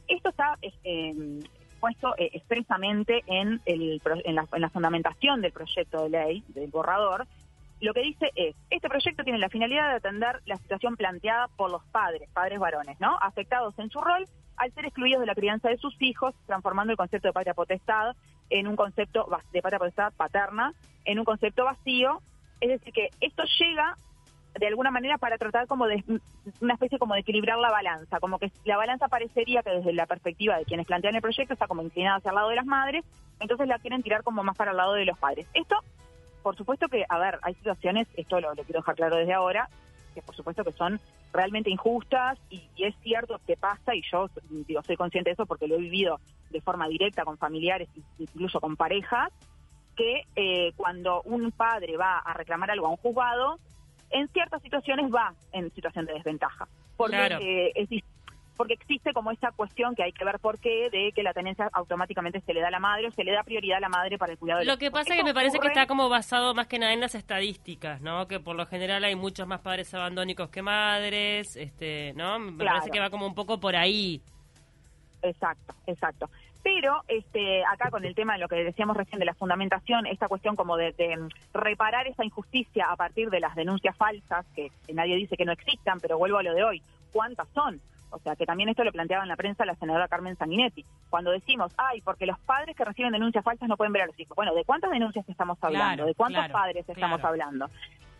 Esto 0.06 0.28
está 0.30 0.56
eh, 0.62 1.40
puesto 1.80 2.14
eh, 2.16 2.30
expresamente 2.32 3.22
en, 3.26 3.60
el, 3.64 4.00
pro- 4.02 4.20
en, 4.24 4.34
la, 4.34 4.46
en 4.52 4.60
la 4.60 4.70
fundamentación 4.70 5.40
del 5.40 5.52
proyecto 5.52 6.02
de 6.04 6.10
ley, 6.10 6.44
del 6.48 6.68
borrador. 6.70 7.26
Lo 7.80 7.94
que 7.94 8.02
dice 8.02 8.30
es, 8.34 8.54
este 8.68 8.88
proyecto 8.88 9.24
tiene 9.24 9.38
la 9.38 9.48
finalidad 9.48 9.88
de 9.88 9.96
atender 9.96 10.40
la 10.44 10.56
situación 10.56 10.96
planteada 10.96 11.48
por 11.48 11.70
los 11.70 11.82
padres, 11.86 12.28
padres 12.32 12.58
varones, 12.58 13.00
¿no? 13.00 13.16
Afectados 13.20 13.78
en 13.78 13.90
su 13.90 14.00
rol 14.00 14.26
al 14.56 14.72
ser 14.72 14.84
excluidos 14.84 15.20
de 15.20 15.26
la 15.26 15.34
crianza 15.34 15.70
de 15.70 15.78
sus 15.78 15.94
hijos, 16.02 16.34
transformando 16.46 16.90
el 16.90 16.98
concepto 16.98 17.28
de 17.28 17.32
patria 17.32 17.54
potestad 17.54 18.14
en 18.50 18.68
un 18.68 18.76
concepto 18.76 19.26
de 19.52 19.62
patria 19.62 19.78
potestad 19.78 20.12
paterna, 20.12 20.74
en 21.06 21.18
un 21.18 21.24
concepto 21.24 21.64
vacío. 21.64 22.20
Es 22.60 22.68
decir, 22.68 22.92
que 22.92 23.08
esto 23.20 23.42
llega 23.58 23.96
de 24.58 24.66
alguna 24.66 24.90
manera 24.90 25.16
para 25.16 25.38
tratar 25.38 25.66
como 25.66 25.86
de 25.86 26.04
una 26.60 26.74
especie 26.74 26.98
como 26.98 27.14
de 27.14 27.20
equilibrar 27.20 27.58
la 27.58 27.70
balanza, 27.70 28.20
como 28.20 28.38
que 28.38 28.52
la 28.64 28.76
balanza 28.76 29.08
parecería 29.08 29.62
que 29.62 29.70
desde 29.70 29.92
la 29.94 30.06
perspectiva 30.06 30.58
de 30.58 30.64
quienes 30.64 30.86
plantean 30.86 31.14
el 31.14 31.22
proyecto 31.22 31.54
está 31.54 31.66
como 31.66 31.82
inclinada 31.82 32.16
hacia 32.16 32.30
el 32.30 32.34
lado 32.34 32.48
de 32.48 32.56
las 32.56 32.66
madres, 32.66 33.04
entonces 33.38 33.68
la 33.68 33.78
quieren 33.78 34.02
tirar 34.02 34.22
como 34.22 34.42
más 34.42 34.56
para 34.56 34.72
el 34.72 34.76
lado 34.76 34.94
de 34.94 35.06
los 35.06 35.18
padres. 35.18 35.46
Esto, 35.54 35.76
por 36.42 36.56
supuesto 36.56 36.88
que, 36.88 37.04
a 37.08 37.18
ver, 37.18 37.38
hay 37.42 37.54
situaciones, 37.54 38.08
esto 38.16 38.40
lo, 38.40 38.54
lo 38.54 38.64
quiero 38.64 38.80
dejar 38.80 38.96
claro 38.96 39.16
desde 39.16 39.32
ahora, 39.32 39.68
que 40.14 40.22
por 40.22 40.34
supuesto 40.34 40.64
que 40.64 40.72
son 40.72 41.00
realmente 41.32 41.70
injustas 41.70 42.38
y, 42.48 42.68
y 42.74 42.84
es 42.84 42.94
cierto 43.02 43.40
que 43.46 43.56
pasa 43.56 43.94
y 43.94 44.02
yo 44.10 44.28
digo 44.66 44.82
soy 44.82 44.96
consciente 44.96 45.30
de 45.30 45.34
eso 45.34 45.46
porque 45.46 45.68
lo 45.68 45.76
he 45.76 45.78
vivido 45.78 46.18
de 46.50 46.60
forma 46.60 46.88
directa 46.88 47.24
con 47.24 47.38
familiares, 47.38 47.88
incluso 48.18 48.60
con 48.60 48.76
parejas, 48.76 49.32
que 49.96 50.22
eh, 50.34 50.72
cuando 50.76 51.22
un 51.22 51.52
padre 51.52 51.96
va 51.96 52.18
a 52.18 52.34
reclamar 52.34 52.70
algo 52.70 52.86
a 52.86 52.90
un 52.90 52.96
juzgado, 52.96 53.58
en 54.10 54.26
ciertas 54.28 54.60
situaciones 54.62 55.12
va 55.12 55.34
en 55.52 55.72
situación 55.72 56.06
de 56.06 56.14
desventaja. 56.14 56.66
Porque, 56.96 57.16
Claro. 57.16 57.38
eh, 57.40 57.72
es 57.76 57.88
porque 58.60 58.74
existe 58.74 59.14
como 59.14 59.30
esta 59.30 59.52
cuestión 59.52 59.94
que 59.94 60.02
hay 60.02 60.12
que 60.12 60.22
ver 60.22 60.38
por 60.38 60.58
qué, 60.58 60.90
de 60.90 61.12
que 61.14 61.22
la 61.22 61.32
tenencia 61.32 61.70
automáticamente 61.72 62.42
se 62.42 62.52
le 62.52 62.60
da 62.60 62.68
a 62.68 62.70
la 62.70 62.78
madre 62.78 63.08
o 63.08 63.10
se 63.10 63.24
le 63.24 63.32
da 63.32 63.42
prioridad 63.42 63.78
a 63.78 63.80
la 63.80 63.88
madre 63.88 64.18
para 64.18 64.32
el 64.32 64.38
cuidado 64.38 64.60
de 64.60 64.66
Lo 64.66 64.72
los 64.72 64.78
que 64.78 64.90
pasa 64.90 65.14
es 65.14 65.20
que 65.20 65.24
me 65.24 65.32
parece 65.32 65.58
que 65.58 65.68
está 65.68 65.86
como 65.86 66.10
basado 66.10 66.52
más 66.52 66.66
que 66.66 66.78
nada 66.78 66.92
en 66.92 67.00
las 67.00 67.14
estadísticas, 67.14 68.02
¿no? 68.02 68.28
Que 68.28 68.38
por 68.38 68.56
lo 68.56 68.66
general 68.66 69.02
hay 69.04 69.16
muchos 69.16 69.46
más 69.46 69.62
padres 69.62 69.94
abandónicos 69.94 70.50
que 70.50 70.60
madres, 70.60 71.56
este, 71.56 72.12
¿no? 72.16 72.38
Me 72.38 72.58
Claro. 72.58 72.80
parece 72.80 72.90
que 72.90 73.00
va 73.00 73.08
como 73.08 73.26
un 73.26 73.34
poco 73.34 73.58
por 73.58 73.76
ahí. 73.76 74.20
Exacto, 75.22 75.74
exacto. 75.86 76.28
Pero 76.62 77.02
este, 77.08 77.64
acá 77.64 77.88
con 77.90 78.04
el 78.04 78.14
tema 78.14 78.34
de 78.34 78.40
lo 78.40 78.48
que 78.48 78.56
decíamos 78.56 78.94
recién 78.94 79.20
de 79.20 79.24
la 79.24 79.32
fundamentación, 79.32 80.04
esta 80.04 80.28
cuestión 80.28 80.54
como 80.54 80.76
de, 80.76 80.92
de, 80.92 81.16
reparar 81.54 82.06
esa 82.08 82.26
injusticia 82.26 82.88
a 82.90 82.96
partir 82.96 83.30
de 83.30 83.40
las 83.40 83.54
denuncias 83.54 83.96
falsas, 83.96 84.44
que 84.54 84.70
nadie 84.92 85.16
dice 85.16 85.38
que 85.38 85.46
no 85.46 85.52
existan, 85.52 85.98
pero 85.98 86.18
vuelvo 86.18 86.36
a 86.36 86.42
lo 86.42 86.52
de 86.52 86.62
hoy, 86.62 86.82
¿cuántas 87.10 87.48
son? 87.54 87.80
O 88.10 88.18
sea, 88.18 88.36
que 88.36 88.46
también 88.46 88.68
esto 88.68 88.84
lo 88.84 88.92
planteaba 88.92 89.22
en 89.22 89.28
la 89.28 89.36
prensa 89.36 89.64
la 89.64 89.74
senadora 89.76 90.08
Carmen 90.08 90.36
Sanguinetti. 90.36 90.84
Cuando 91.08 91.30
decimos, 91.30 91.72
ay, 91.76 92.00
porque 92.00 92.26
los 92.26 92.38
padres 92.40 92.76
que 92.76 92.84
reciben 92.84 93.12
denuncias 93.12 93.44
falsas 93.44 93.68
no 93.68 93.76
pueden 93.76 93.92
ver 93.92 94.02
a 94.02 94.06
los 94.06 94.18
hijos. 94.18 94.36
Bueno, 94.36 94.54
¿de 94.54 94.64
cuántas 94.64 94.90
denuncias 94.90 95.28
estamos 95.28 95.58
hablando? 95.60 95.94
Claro, 95.94 96.06
¿De 96.06 96.14
cuántos 96.14 96.44
claro, 96.44 96.52
padres 96.52 96.88
estamos 96.88 97.20
claro. 97.20 97.28
hablando? 97.28 97.70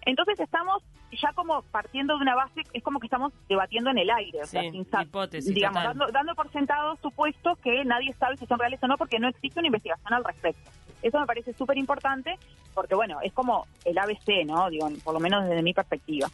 Entonces 0.03 0.41
estamos 0.41 0.83
ya 1.13 1.33
como 1.33 1.63
partiendo 1.63 2.17
de 2.17 2.23
una 2.23 2.35
base, 2.35 2.63
es 2.73 2.83
como 2.83 3.01
que 3.01 3.07
estamos 3.07 3.33
debatiendo 3.49 3.91
en 3.91 3.99
el 3.99 4.11
aire, 4.11 4.41
o 4.43 4.47
sea, 4.47 4.63
sin 4.63 4.87
hipótesis, 5.03 5.55
digamos, 5.55 5.83
dando, 5.83 6.07
dando 6.09 6.35
por 6.35 6.51
sentado 6.53 6.97
supuestos 6.97 7.59
que 7.59 7.85
nadie 7.85 8.15
sabe 8.15 8.37
si 8.37 8.47
son 8.47 8.59
reales 8.59 8.83
o 8.83 8.87
no, 8.87 8.97
porque 8.97 9.19
no 9.19 9.29
existe 9.29 9.59
una 9.59 9.67
investigación 9.67 10.15
al 10.15 10.25
respecto. 10.25 10.71
Eso 11.03 11.19
me 11.19 11.27
parece 11.27 11.53
súper 11.55 11.79
importante, 11.79 12.39
porque 12.75 12.95
bueno, 12.95 13.19
es 13.23 13.33
como 13.33 13.67
el 13.85 13.99
ABC, 13.99 14.45
¿no? 14.47 14.69
Digo, 14.71 14.89
por 15.03 15.15
lo 15.15 15.21
menos 15.21 15.49
desde 15.49 15.63
mi 15.63 15.75
perspectiva. 15.75 16.29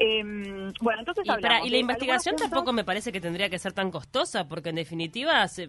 Em, 0.00 0.72
bueno, 0.80 1.00
entonces 1.00 1.24
Y, 1.26 1.28
para- 1.28 1.64
y 1.66 1.70
la 1.70 1.76
investigación 1.76 2.36
tampoco 2.36 2.60
puntos. 2.66 2.74
me 2.74 2.84
parece 2.84 3.10
que 3.10 3.20
tendría 3.20 3.50
que 3.50 3.58
ser 3.58 3.72
tan 3.72 3.90
costosa, 3.90 4.46
porque 4.48 4.68
en 4.68 4.76
definitiva 4.76 5.46
se- 5.48 5.68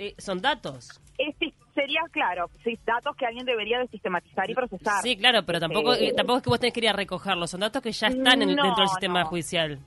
eh, 0.00 0.14
son 0.18 0.42
datos. 0.42 1.00
Este 1.16 1.54
sería, 1.72 2.00
claro, 2.10 2.50
sí, 2.64 2.76
datos 2.84 3.14
que 3.16 3.26
alguien 3.26 3.46
debería 3.46 3.78
de 3.78 3.86
sistematizar 3.86 4.50
y 4.50 4.54
procesar. 4.56 5.02
Sí, 5.02 5.16
claro, 5.16 5.44
pero 5.46 5.60
tampoco, 5.60 5.94
Eh, 5.94 6.08
eh, 6.08 6.12
tampoco 6.16 6.38
es 6.38 6.42
que 6.42 6.50
vos 6.50 6.58
tenés 6.58 6.74
que 6.74 6.80
ir 6.80 6.88
a 6.88 6.92
recogerlos, 6.94 7.48
son 7.48 7.60
datos 7.60 7.80
que 7.80 7.92
ya 7.92 8.08
están 8.08 8.42
en- 8.42 8.56
No, 8.56 8.64
dentro 8.64 8.80
del 8.80 8.88
sistema 8.88 9.20
no. 9.20 9.26
judicial. 9.26 9.78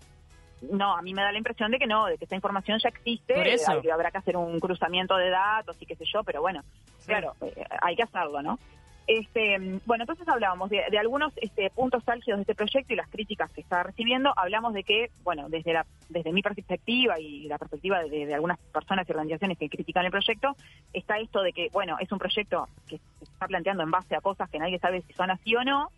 No, 0.72 0.96
a 0.96 1.02
mí 1.02 1.14
me 1.14 1.22
da 1.22 1.34
la 1.34 1.38
impresión 1.38 1.70
de 1.72 1.78
que 1.78 1.86
no, 1.86 2.06
de 2.06 2.18
que 2.18 2.24
esta 2.24 2.36
información 2.36 2.80
ya 2.82 2.88
existe, 2.88 3.34
Por 3.34 3.46
eso. 3.48 3.70
hay- 3.84 3.90
habrá 3.90 4.12
que 4.12 4.20
hacer 4.20 4.38
un 4.38 4.62
cruzamiento 4.62 5.18
de 5.18 5.30
datos 5.30 5.76
y 5.82 5.86
qué 5.86 5.98
sé 5.98 6.06
yo, 6.06 6.24
pero 6.24 6.40
bueno, 6.40 6.62
Sí. 7.00 7.08
claro, 7.08 7.36
eh, 7.42 7.66
hay 7.82 7.98
que 7.98 8.04
hacerlo, 8.04 8.42
¿no? 8.42 8.58
Este, 9.06 9.58
bueno, 9.86 10.04
entonces 10.04 10.28
hablábamos 10.28 10.70
de, 10.70 10.82
de 10.90 10.98
algunos 10.98 11.34
este, 11.38 11.70
puntos 11.72 12.08
álgidos 12.08 12.38
de 12.38 12.42
este 12.44 12.56
proyecto 12.56 12.94
y 12.94 12.96
las 12.96 13.10
críticas 13.10 13.52
que 13.52 13.62
está 13.62 13.84
recibiendo. 13.84 14.34
Hablamos 14.36 14.74
de 14.74 14.84
que, 14.84 15.10
bueno, 15.24 15.50
desde 15.50 15.74
la, 15.74 15.86
desde 16.10 16.32
mi 16.32 16.42
perspectiva 16.42 17.20
y 17.20 17.48
la 17.48 17.58
perspectiva 17.58 18.02
de, 18.04 18.34
algunas 18.34 18.60
personas 18.72 19.08
y 19.08 19.12
organizaciones 19.12 19.58
que 19.58 19.70
critican 19.70 20.06
el 20.06 20.12
proyecto, 20.12 20.56
está 20.94 21.18
esto 21.18 21.42
de 21.42 21.52
que, 21.52 21.70
bueno, 21.74 21.98
es 22.00 22.12
un 22.12 22.20
proyecto 22.20 22.68
que 22.88 22.98
se 22.98 23.26
está 23.26 23.48
planteando 23.48 23.84
en 23.84 23.92
base 23.92 24.16
a 24.16 24.22
cosas 24.22 24.50
que 24.50 24.60
nadie 24.60 24.80
sabe 24.80 25.02
si 25.02 25.14
son 25.14 25.30
así 25.32 25.54
o 25.56 25.64
no. 25.64 25.90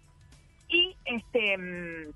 Y 0.68 0.96
este 1.06 2.14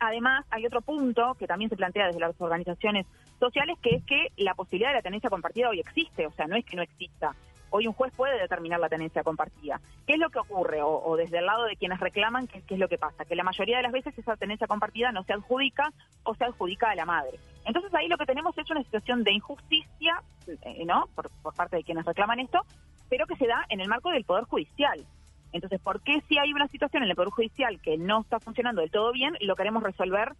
además 0.00 0.44
hay 0.50 0.66
otro 0.66 0.80
punto 0.80 1.34
que 1.34 1.46
también 1.46 1.70
se 1.70 1.76
plantea 1.76 2.06
desde 2.06 2.20
las 2.20 2.38
organizaciones 2.40 3.06
sociales, 3.40 3.78
que 3.82 3.96
es 3.96 4.04
que 4.04 4.28
la 4.36 4.54
posibilidad 4.54 4.90
de 4.90 4.96
la 4.96 5.02
tenencia 5.02 5.30
compartida 5.30 5.70
hoy 5.70 5.80
existe, 5.80 6.26
o 6.26 6.32
sea, 6.32 6.46
no 6.46 6.56
es 6.56 6.64
que 6.64 6.76
no 6.76 6.82
exista. 6.82 7.34
Hoy 7.70 7.86
un 7.86 7.92
juez 7.92 8.12
puede 8.16 8.40
determinar 8.40 8.80
la 8.80 8.88
tenencia 8.88 9.22
compartida. 9.22 9.80
¿Qué 10.06 10.14
es 10.14 10.18
lo 10.18 10.30
que 10.30 10.38
ocurre? 10.38 10.80
O, 10.82 11.16
desde 11.16 11.38
el 11.38 11.46
lado 11.46 11.64
de 11.64 11.76
quienes 11.76 12.00
reclaman, 12.00 12.46
¿qué, 12.46 12.62
¿qué, 12.62 12.74
es 12.74 12.80
lo 12.80 12.88
que 12.88 12.98
pasa? 12.98 13.24
Que 13.24 13.36
la 13.36 13.44
mayoría 13.44 13.76
de 13.78 13.82
las 13.82 13.92
veces 13.92 14.16
esa 14.18 14.36
tenencia 14.36 14.66
compartida 14.66 15.12
no 15.12 15.24
se 15.24 15.32
adjudica 15.32 15.92
o 16.22 16.34
se 16.34 16.44
adjudica 16.44 16.90
a 16.90 16.94
la 16.94 17.04
madre. 17.04 17.38
Entonces 17.64 17.92
ahí 17.94 18.08
lo 18.08 18.18
que 18.18 18.26
tenemos 18.26 18.56
es 18.56 18.70
una 18.70 18.82
situación 18.82 19.24
de 19.24 19.32
injusticia, 19.32 20.22
eh, 20.46 20.84
¿no? 20.84 21.08
Por, 21.14 21.30
por 21.42 21.54
parte 21.54 21.76
de 21.76 21.84
quienes 21.84 22.04
reclaman 22.04 22.40
esto, 22.40 22.64
pero 23.08 23.26
que 23.26 23.36
se 23.36 23.46
da 23.46 23.64
en 23.68 23.80
el 23.80 23.88
marco 23.88 24.10
del 24.10 24.24
Poder 24.24 24.44
Judicial. 24.44 25.04
Entonces, 25.52 25.80
¿por 25.80 26.02
qué 26.02 26.20
si 26.28 26.38
hay 26.38 26.52
una 26.52 26.68
situación 26.68 27.02
en 27.02 27.10
el 27.10 27.16
Poder 27.16 27.30
Judicial 27.30 27.80
que 27.80 27.96
no 27.96 28.20
está 28.20 28.38
funcionando 28.38 28.82
del 28.82 28.90
todo 28.90 29.12
bien, 29.12 29.34
lo 29.40 29.56
queremos 29.56 29.82
resolver 29.82 30.32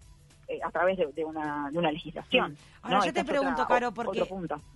eh, 0.50 0.60
a 0.64 0.70
través 0.70 0.96
de, 0.96 1.24
una, 1.26 1.68
de 1.70 1.78
una 1.78 1.92
legislación. 1.92 2.56
Ahora 2.80 3.04
yo 3.04 3.12
te 3.12 3.22
pregunto, 3.22 3.66
Caro, 3.66 3.92
porque 3.92 4.26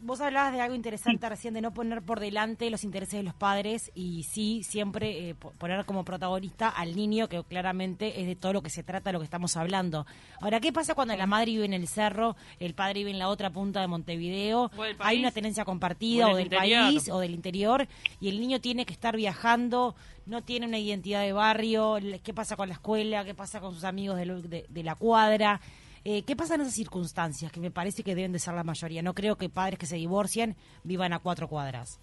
vos 0.01 0.21
hablabas 0.21 0.53
de 0.53 0.61
algo 0.61 0.75
interesante 0.75 1.27
recién, 1.27 1.55
de 1.55 1.63
no 1.63 1.73
poner 1.73 2.03
por 2.03 2.21
delante 2.21 2.69
los 2.69 2.85
intereses 2.85 3.15
de 3.15 3.23
los 3.23 3.33
padres 3.33 3.91
y 3.95 4.25
sí 4.25 4.63
siempre 4.65 5.31
eh, 5.31 5.35
poner 5.35 5.87
como 5.87 6.05
protagonista 6.05 6.69
al 6.69 6.95
niño, 6.95 7.27
que 7.27 7.43
claramente 7.45 8.21
es 8.21 8.27
de 8.27 8.37
todo 8.37 8.53
lo 8.53 8.63
que 8.63 8.69
se 8.69 8.83
trata, 8.83 9.13
lo 9.13 9.21
que 9.21 9.25
estamos 9.25 9.57
hablando. 9.57 10.05
Ahora, 10.43 10.61
¿qué 10.61 10.75
pasa 10.75 10.95
cuando 10.95 11.17
la 11.17 11.27
madre 11.27 11.53
vive 11.53 11.65
en 11.65 11.73
el 11.73 11.89
cerro, 11.89 12.37
el 12.61 12.75
padre 12.75 13.01
vive 13.01 13.11
en 13.13 13.19
la 13.19 13.29
otra 13.29 13.49
punta 13.49 13.81
de 13.81 13.87
Montevideo, 13.87 14.71
hay 14.99 15.21
una 15.21 15.31
tenencia 15.31 15.65
compartida 15.65 16.29
o, 16.29 16.37
del 16.37 16.51
país 16.51 17.09
o 17.09 17.19
del 17.19 17.33
interior 17.33 17.89
y 18.21 18.29
el 18.29 18.39
niño 18.39 18.61
tiene 18.61 18.85
que 18.85 18.93
estar 18.93 19.17
viajando? 19.17 19.95
No 20.27 20.43
tiene 20.43 20.67
una 20.67 20.79
identidad 20.79 21.23
de 21.23 21.33
barrio, 21.33 21.99
qué 22.23 22.35
pasa 22.35 22.57
con 22.57 22.69
la 22.69 22.75
escuela, 22.75 23.25
qué 23.25 23.35
pasa 23.35 23.61
con 23.61 23.75
sus 23.75 23.85
amigos 23.85 24.17
de, 24.19 24.67
de, 24.69 24.83
la 24.83 24.95
cuadra. 24.95 25.61
Eh, 26.05 26.23
¿Qué 26.23 26.37
pasa 26.37 26.55
en 26.55 26.63
esas 26.63 26.75
circunstancias? 26.75 27.53
Que 27.53 27.61
me 27.61 27.71
parece 27.71 28.03
que 28.03 28.15
deben 28.15 28.33
de 28.33 28.39
ser 28.39 28.55
la 28.55 28.65
mayoría. 28.65 29.03
No 29.03 29.15
creo 29.15 29.37
que 29.37 29.49
padres 29.49 29.79
que 29.79 29.87
se 29.87 29.97
divorcian 29.97 30.57
vivan 30.85 31.13
a 31.13 31.19
cuatro 31.21 31.49
cuadras. 31.49 32.01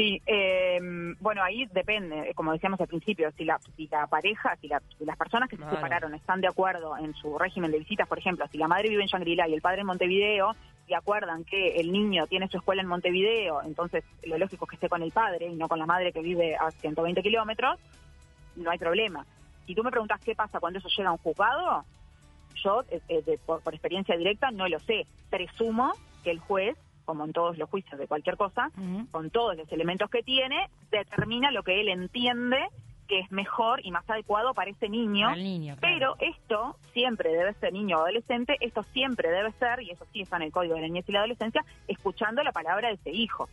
Sí, 0.00 0.22
eh, 0.24 0.78
bueno, 1.20 1.42
ahí 1.42 1.66
depende, 1.74 2.32
como 2.34 2.52
decíamos 2.52 2.80
al 2.80 2.86
principio, 2.86 3.30
si 3.36 3.44
la, 3.44 3.60
si 3.76 3.86
la 3.88 4.06
pareja, 4.06 4.56
si, 4.58 4.66
las 4.68 5.16
personas 5.18 5.50
que 5.50 5.58
se 5.58 5.68
separaron 5.68 6.14
están 6.14 6.40
de 6.40 6.48
acuerdo 6.48 6.96
en 6.96 7.12
su 7.12 7.36
régimen 7.38 7.70
de 7.70 7.80
visitas, 7.80 8.08
por 8.08 8.18
ejemplo, 8.18 8.46
si 8.50 8.56
la 8.56 8.66
madre 8.66 8.88
vive 8.88 9.02
en 9.02 9.08
Shangri-La 9.08 9.46
y 9.46 9.52
el 9.52 9.60
padre 9.60 9.82
en 9.82 9.88
Montevideo, 9.88 10.56
y 10.90 10.94
acuerdan 10.94 11.44
que 11.44 11.76
el 11.76 11.92
niño 11.92 12.26
tiene 12.26 12.48
su 12.48 12.56
escuela 12.56 12.82
en 12.82 12.88
Montevideo, 12.88 13.62
entonces 13.62 14.04
lo 14.24 14.36
lógico 14.38 14.64
es 14.64 14.70
que 14.70 14.76
esté 14.76 14.88
con 14.88 15.02
el 15.02 15.12
padre 15.12 15.46
y 15.46 15.54
no 15.54 15.68
con 15.68 15.78
la 15.78 15.86
madre 15.86 16.12
que 16.12 16.20
vive 16.20 16.56
a 16.56 16.72
120 16.72 17.22
kilómetros, 17.22 17.78
no 18.56 18.70
hay 18.70 18.78
problema. 18.78 19.24
Si 19.66 19.74
tú 19.76 19.84
me 19.84 19.92
preguntas 19.92 20.20
qué 20.24 20.34
pasa 20.34 20.58
cuando 20.58 20.80
eso 20.80 20.88
llega 20.88 21.10
a 21.10 21.12
un 21.12 21.18
juzgado, 21.18 21.84
yo, 22.56 22.82
eh, 22.90 23.00
eh, 23.08 23.38
por, 23.46 23.62
experiencia 23.72 24.16
directa, 24.16 24.50
no 24.50 24.66
lo 24.66 24.80
sé. 24.80 25.06
Presumo 25.30 25.92
que 26.24 26.32
el 26.32 26.40
juez, 26.40 26.76
como 27.04 27.24
en 27.24 27.32
todos 27.32 27.56
los 27.56 27.70
juicios 27.70 27.96
de 27.96 28.08
cualquier 28.08 28.36
cosa, 28.36 28.72
con 29.12 29.30
todos 29.30 29.56
los 29.56 29.70
elementos 29.70 30.10
que 30.10 30.24
tiene, 30.24 30.70
determina 30.90 31.52
lo 31.52 31.62
que 31.62 31.80
él 31.80 31.88
entiende 31.88 32.66
que 33.10 33.18
es 33.18 33.32
mejor 33.32 33.84
y 33.84 33.90
más 33.90 34.08
adecuado 34.08 34.54
para 34.54 34.70
ese 34.70 34.88
niño. 34.88 35.30
Pero 35.80 36.14
esto 36.20 36.76
siempre 36.92 37.30
debe 37.32 37.54
ser 37.54 37.72
niño 37.72 37.96
o 37.96 38.00
adolescente, 38.02 38.56
esto 38.60 38.84
siempre 38.92 39.30
debe 39.30 39.50
ser, 39.58 39.82
y 39.82 39.90
eso 39.90 40.06
sí 40.12 40.22
está 40.22 40.36
en 40.36 40.42
el 40.42 40.52
Código 40.52 40.76
de 40.76 40.82
la 40.82 40.86
Niñez 40.86 41.08
y 41.08 41.12
la 41.12 41.18
Adolescencia, 41.18 41.64
escuchando 41.88 42.44
la 42.44 42.52
palabra 42.52 42.86
de 42.86 42.94
ese 42.94 43.10
hijo. 43.10 43.48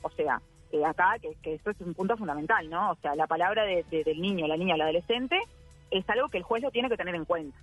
O 0.00 0.08
sea, 0.08 0.40
eh, 0.72 0.82
acá, 0.82 1.16
que, 1.20 1.34
que 1.42 1.52
esto 1.54 1.70
es 1.72 1.80
un 1.82 1.92
punto 1.92 2.16
fundamental, 2.16 2.70
¿no? 2.70 2.92
O 2.92 2.94
sea, 3.02 3.14
la 3.14 3.26
palabra 3.26 3.64
de, 3.64 3.84
del 3.90 4.18
niño, 4.18 4.46
la 4.46 4.56
niña 4.56 4.76
el 4.76 4.80
adolescente 4.80 5.38
es 5.90 6.08
algo 6.08 6.30
que 6.30 6.38
el 6.38 6.42
juez 6.42 6.62
lo 6.62 6.70
tiene 6.70 6.88
que 6.88 6.96
tener 6.96 7.14
en 7.14 7.26
cuenta 7.26 7.58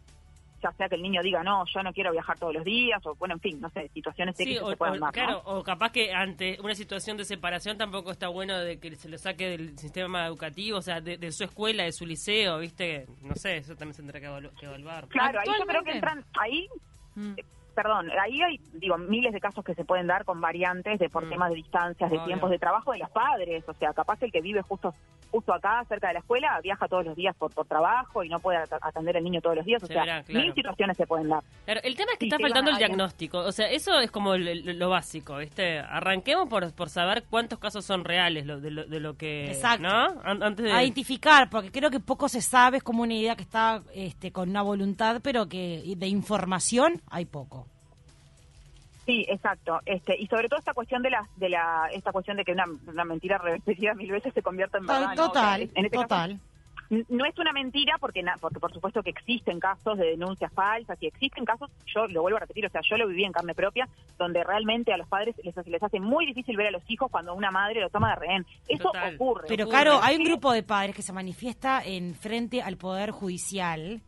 ya 0.61 0.71
sea 0.73 0.89
que 0.89 0.95
el 0.95 1.01
niño 1.01 1.21
diga, 1.21 1.43
no, 1.43 1.65
yo 1.65 1.83
no 1.83 1.93
quiero 1.93 2.11
viajar 2.11 2.37
todos 2.37 2.53
los 2.53 2.63
días, 2.63 3.05
o 3.05 3.15
bueno, 3.15 3.35
en 3.35 3.39
fin, 3.39 3.61
no 3.61 3.69
sé, 3.69 3.89
situaciones 3.93 4.35
sí, 4.37 4.45
que 4.45 4.59
se 4.59 4.77
puedan 4.77 4.99
dar. 4.99 5.11
Claro, 5.11 5.41
o 5.45 5.63
capaz 5.63 5.91
que 5.91 6.13
ante 6.13 6.57
una 6.61 6.75
situación 6.75 7.17
de 7.17 7.25
separación 7.25 7.77
tampoco 7.77 8.11
está 8.11 8.27
bueno 8.27 8.57
de 8.57 8.79
que 8.79 8.95
se 8.95 9.09
lo 9.09 9.17
saque 9.17 9.49
del 9.49 9.77
sistema 9.77 10.25
educativo, 10.25 10.77
o 10.77 10.81
sea, 10.81 11.01
de, 11.01 11.31
su 11.31 11.43
escuela, 11.43 11.83
de 11.83 11.91
su 11.91 12.05
liceo, 12.05 12.59
¿viste? 12.59 13.07
No 13.21 13.35
sé, 13.35 13.57
eso 13.57 13.75
también 13.75 13.93
se 13.93 14.01
tendrá 14.01 14.19
que, 14.19 14.25
evaluar. 14.65 15.07
Claro, 15.07 15.39
ahí 15.39 15.47
yo 15.59 15.65
creo 15.65 15.83
que 15.83 15.91
entran, 15.91 16.25
ahí... 16.39 16.67
Mm. 17.15 17.33
Perdón, 17.81 18.11
ahí 18.21 18.41
hay, 18.41 18.59
digo, 18.73 18.97
miles 18.97 19.31
de 19.31 19.39
casos 19.39 19.63
que 19.63 19.73
se 19.73 19.85
pueden 19.85 20.05
dar 20.05 20.25
con 20.25 20.41
variantes 20.41 20.99
de 20.99 21.07
por 21.07 21.25
mm. 21.25 21.29
temas 21.29 21.49
de 21.49 21.55
distancias, 21.55 22.11
de 22.11 22.19
tiempos 22.19 22.49
de 22.49 22.59
trabajo 22.59 22.91
de 22.91 22.97
los 22.97 23.09
padres, 23.09 23.63
o 23.69 23.73
sea, 23.73 23.93
capaz 23.93 24.21
el 24.21 24.33
que 24.33 24.41
vive 24.41 24.61
justo 24.63 24.93
justo 25.31 25.53
acá, 25.53 25.83
cerca 25.87 26.07
de 26.07 26.13
la 26.15 26.19
escuela, 26.19 26.59
viaja 26.61 26.87
todos 26.87 27.05
los 27.05 27.15
días 27.15 27.35
por, 27.35 27.53
por 27.53 27.65
trabajo 27.67 28.23
y 28.23 28.29
no 28.29 28.39
puede 28.39 28.57
atender 28.81 29.17
al 29.17 29.23
niño 29.23 29.41
todos 29.41 29.57
los 29.57 29.65
días. 29.65 29.81
O 29.83 29.87
sea, 29.87 30.23
mil 30.27 30.53
situaciones 30.53 30.97
se 30.97 31.05
pueden 31.05 31.29
dar. 31.29 31.43
el 31.67 31.95
tema 31.95 32.13
es 32.13 32.19
que 32.19 32.25
está 32.25 32.39
faltando 32.39 32.71
el 32.71 32.77
diagnóstico. 32.77 33.39
O 33.39 33.51
sea, 33.51 33.69
eso 33.69 33.99
es 33.99 34.11
como 34.11 34.35
lo, 34.35 34.89
básico, 34.89 35.37
¿viste? 35.37 35.79
Arranquemos 35.79 36.49
por, 36.49 36.73
por 36.73 36.89
saber 36.89 37.25
cuántos 37.29 37.59
casos 37.59 37.85
son 37.85 38.03
reales 38.03 38.45
de, 38.45 38.71
lo, 38.99 39.17
que... 39.17 39.51
Exacto. 39.51 39.87
Antes 40.23 40.65
de... 40.65 40.71
A 40.71 40.83
identificar, 40.83 41.49
porque 41.49 41.71
creo 41.71 41.91
que 41.91 41.99
poco 41.99 42.27
se 42.27 42.41
sabe, 42.41 42.77
es 42.77 42.83
como 42.83 43.03
una 43.03 43.13
idea 43.13 43.35
que 43.35 43.43
está 43.43 43.81
este, 43.93 44.31
con 44.31 44.49
una 44.49 44.61
voluntad, 44.61 45.21
pero 45.23 45.47
que 45.47 45.93
de 45.95 46.07
información 46.07 47.01
hay 47.09 47.25
poco. 47.25 47.67
Sí, 49.09 49.25
exacto. 49.27 49.79
Este, 49.87 50.15
y 50.21 50.27
sobre 50.27 50.47
todo 50.47 50.59
esta 50.59 50.75
cuestión 50.75 51.01
de 51.01 51.09
la, 51.09 51.27
de 51.37 51.49
la, 51.49 51.89
esta 51.91 52.11
cuestión 52.11 52.37
de 52.37 52.45
que 52.45 52.51
una, 52.51 52.65
una 52.85 53.05
mentira 53.05 53.39
repetida 53.39 53.95
mil 53.95 54.11
veces 54.11 54.31
se 54.35 54.43
convierta 54.43 54.77
en 54.77 54.85
verdad. 54.85 55.15
Total, 55.15 55.61
en 55.63 55.85
este 55.85 55.97
total. 55.97 56.39
no 57.09 57.25
es 57.25 57.35
una 57.39 57.51
mentira 57.51 57.95
porque, 57.99 58.23
porque 58.39 58.59
por 58.59 58.71
supuesto 58.71 59.01
que 59.01 59.09
existen 59.09 59.59
casos 59.59 59.97
de 59.97 60.11
denuncias 60.11 60.53
falsas 60.53 60.95
y 61.01 61.07
existen 61.07 61.43
casos, 61.43 61.71
yo 61.87 62.05
lo 62.05 62.21
vuelvo 62.21 62.37
a 62.37 62.41
repetir, 62.41 62.67
o 62.67 62.69
sea, 62.69 62.81
yo 62.87 62.97
lo 62.97 63.07
viví 63.07 63.23
en 63.23 63.31
carne 63.31 63.55
propia, 63.55 63.89
donde 64.19 64.43
realmente 64.43 64.93
a 64.93 64.97
los 64.97 65.07
padres 65.07 65.35
les, 65.43 65.55
les 65.65 65.81
hace 65.81 65.99
muy 65.99 66.27
difícil 66.27 66.55
ver 66.55 66.67
a 66.67 66.71
los 66.71 66.87
hijos 66.87 67.09
cuando 67.09 67.33
una 67.33 67.49
madre 67.49 67.81
lo 67.81 67.89
toma 67.89 68.11
de 68.11 68.15
rehén. 68.17 68.45
Eso 68.67 68.91
ocurre. 69.15 69.47
Pero 69.47 69.67
claro, 69.67 69.99
hay 70.03 70.17
un 70.17 70.23
grupo 70.23 70.51
de 70.51 70.61
padres 70.61 70.95
que 70.95 71.01
se 71.01 71.13
manifiesta 71.13 71.81
en 71.83 72.13
frente 72.13 72.61
al 72.61 72.77
Poder 72.77 73.09
Judicial, 73.09 74.01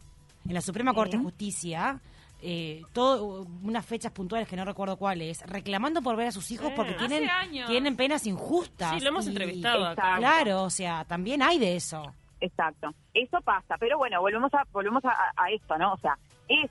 en 0.48 0.54
la 0.54 0.62
Suprema 0.62 0.94
Corte 0.94 1.18
de 1.18 1.24
Justicia, 1.24 2.00
eh, 2.42 2.82
todo, 2.94 3.46
unas 3.64 3.86
fechas 3.86 4.12
puntuales 4.12 4.48
que 4.48 4.56
no 4.56 4.66
recuerdo 4.66 4.98
cuáles, 4.98 5.42
reclamando 5.48 6.02
por 6.02 6.16
ver 6.16 6.28
a 6.28 6.32
sus 6.32 6.50
hijos 6.52 6.72
porque 6.76 6.94
tienen, 6.94 7.30
tienen 7.68 7.96
penas 7.96 8.26
injustas. 8.26 8.96
Sí, 8.96 9.00
lo 9.00 9.10
hemos 9.10 9.28
entrevistado 9.28 9.96
Claro, 9.96 10.64
o 10.64 10.70
sea, 10.70 11.06
también 11.06 11.42
hay 11.42 11.60
de 11.60 11.76
eso. 11.76 12.14
Exacto, 12.40 12.92
eso 13.14 13.40
pasa, 13.42 13.78
pero 13.78 14.00
bueno, 14.00 14.20
volvemos 14.20 14.52
a 14.56 14.64
volvemos 14.72 15.04
a, 15.06 15.52
esto, 15.52 15.78
¿no? 15.78 15.94
O 15.94 15.98
sea, 15.98 16.18
es 16.48 16.70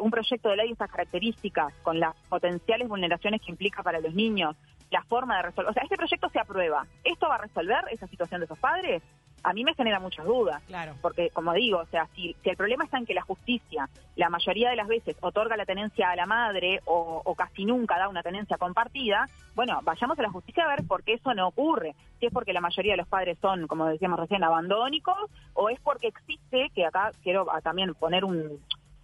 un 0.00 0.10
proyecto 0.10 0.48
de 0.48 0.56
ley 0.56 0.66
de 0.68 0.72
estas 0.72 0.90
características, 0.90 1.74
con 1.82 2.00
las 2.00 2.16
potenciales 2.28 2.88
vulneraciones 2.88 3.42
que 3.42 3.50
implica 3.50 3.82
para 3.82 4.00
los 4.00 4.14
niños, 4.14 4.56
la 4.90 5.02
forma 5.04 5.36
de 5.36 5.42
resolver. 5.42 5.70
O 5.70 5.74
sea, 5.74 5.82
este 5.82 5.96
proyecto 5.96 6.30
se 6.30 6.40
aprueba. 6.40 6.86
¿Esto 7.04 7.28
va 7.28 7.34
a 7.34 7.42
resolver 7.42 7.84
esa 7.90 8.06
situación 8.06 8.40
de 8.40 8.46
esos 8.46 8.58
padres? 8.58 9.02
A 9.42 9.52
mí 9.52 9.64
me 9.64 9.74
genera 9.74 10.00
muchas 10.00 10.24
dudas. 10.26 10.62
Claro. 10.66 10.94
Porque, 11.00 11.30
como 11.30 11.52
digo, 11.52 11.78
o 11.78 11.86
sea, 11.86 12.06
si, 12.14 12.36
si 12.42 12.50
el 12.50 12.56
problema 12.56 12.84
está 12.84 12.98
en 12.98 13.06
que 13.06 13.14
la 13.14 13.22
justicia, 13.22 13.88
la 14.16 14.28
mayoría 14.28 14.70
de 14.70 14.76
las 14.76 14.88
veces, 14.88 15.16
otorga 15.20 15.56
la 15.56 15.66
tenencia 15.66 16.10
a 16.10 16.16
la 16.16 16.26
madre 16.26 16.80
o, 16.84 17.34
casi 17.36 17.64
nunca 17.64 17.98
da 17.98 18.08
una 18.08 18.22
tenencia 18.22 18.58
compartida, 18.58 19.26
bueno, 19.54 19.80
vayamos 19.82 20.18
a 20.18 20.22
la 20.22 20.30
justicia 20.30 20.64
a 20.64 20.68
ver 20.68 20.86
por 20.86 21.02
qué 21.02 21.14
eso 21.14 21.32
no 21.34 21.48
ocurre. 21.48 21.94
Si 22.18 22.26
es 22.26 22.32
porque 22.32 22.52
la 22.52 22.60
mayoría 22.60 22.92
de 22.92 22.98
los 22.98 23.08
padres 23.08 23.38
son, 23.40 23.66
como 23.66 23.86
decíamos 23.86 24.18
recién, 24.18 24.44
abandónicos, 24.44 25.16
o 25.54 25.70
es 25.70 25.80
porque 25.80 26.08
existe, 26.08 26.70
que 26.74 26.84
acá 26.84 27.12
quiero 27.22 27.46
también 27.62 27.94
poner 27.94 28.24
un, 28.24 28.60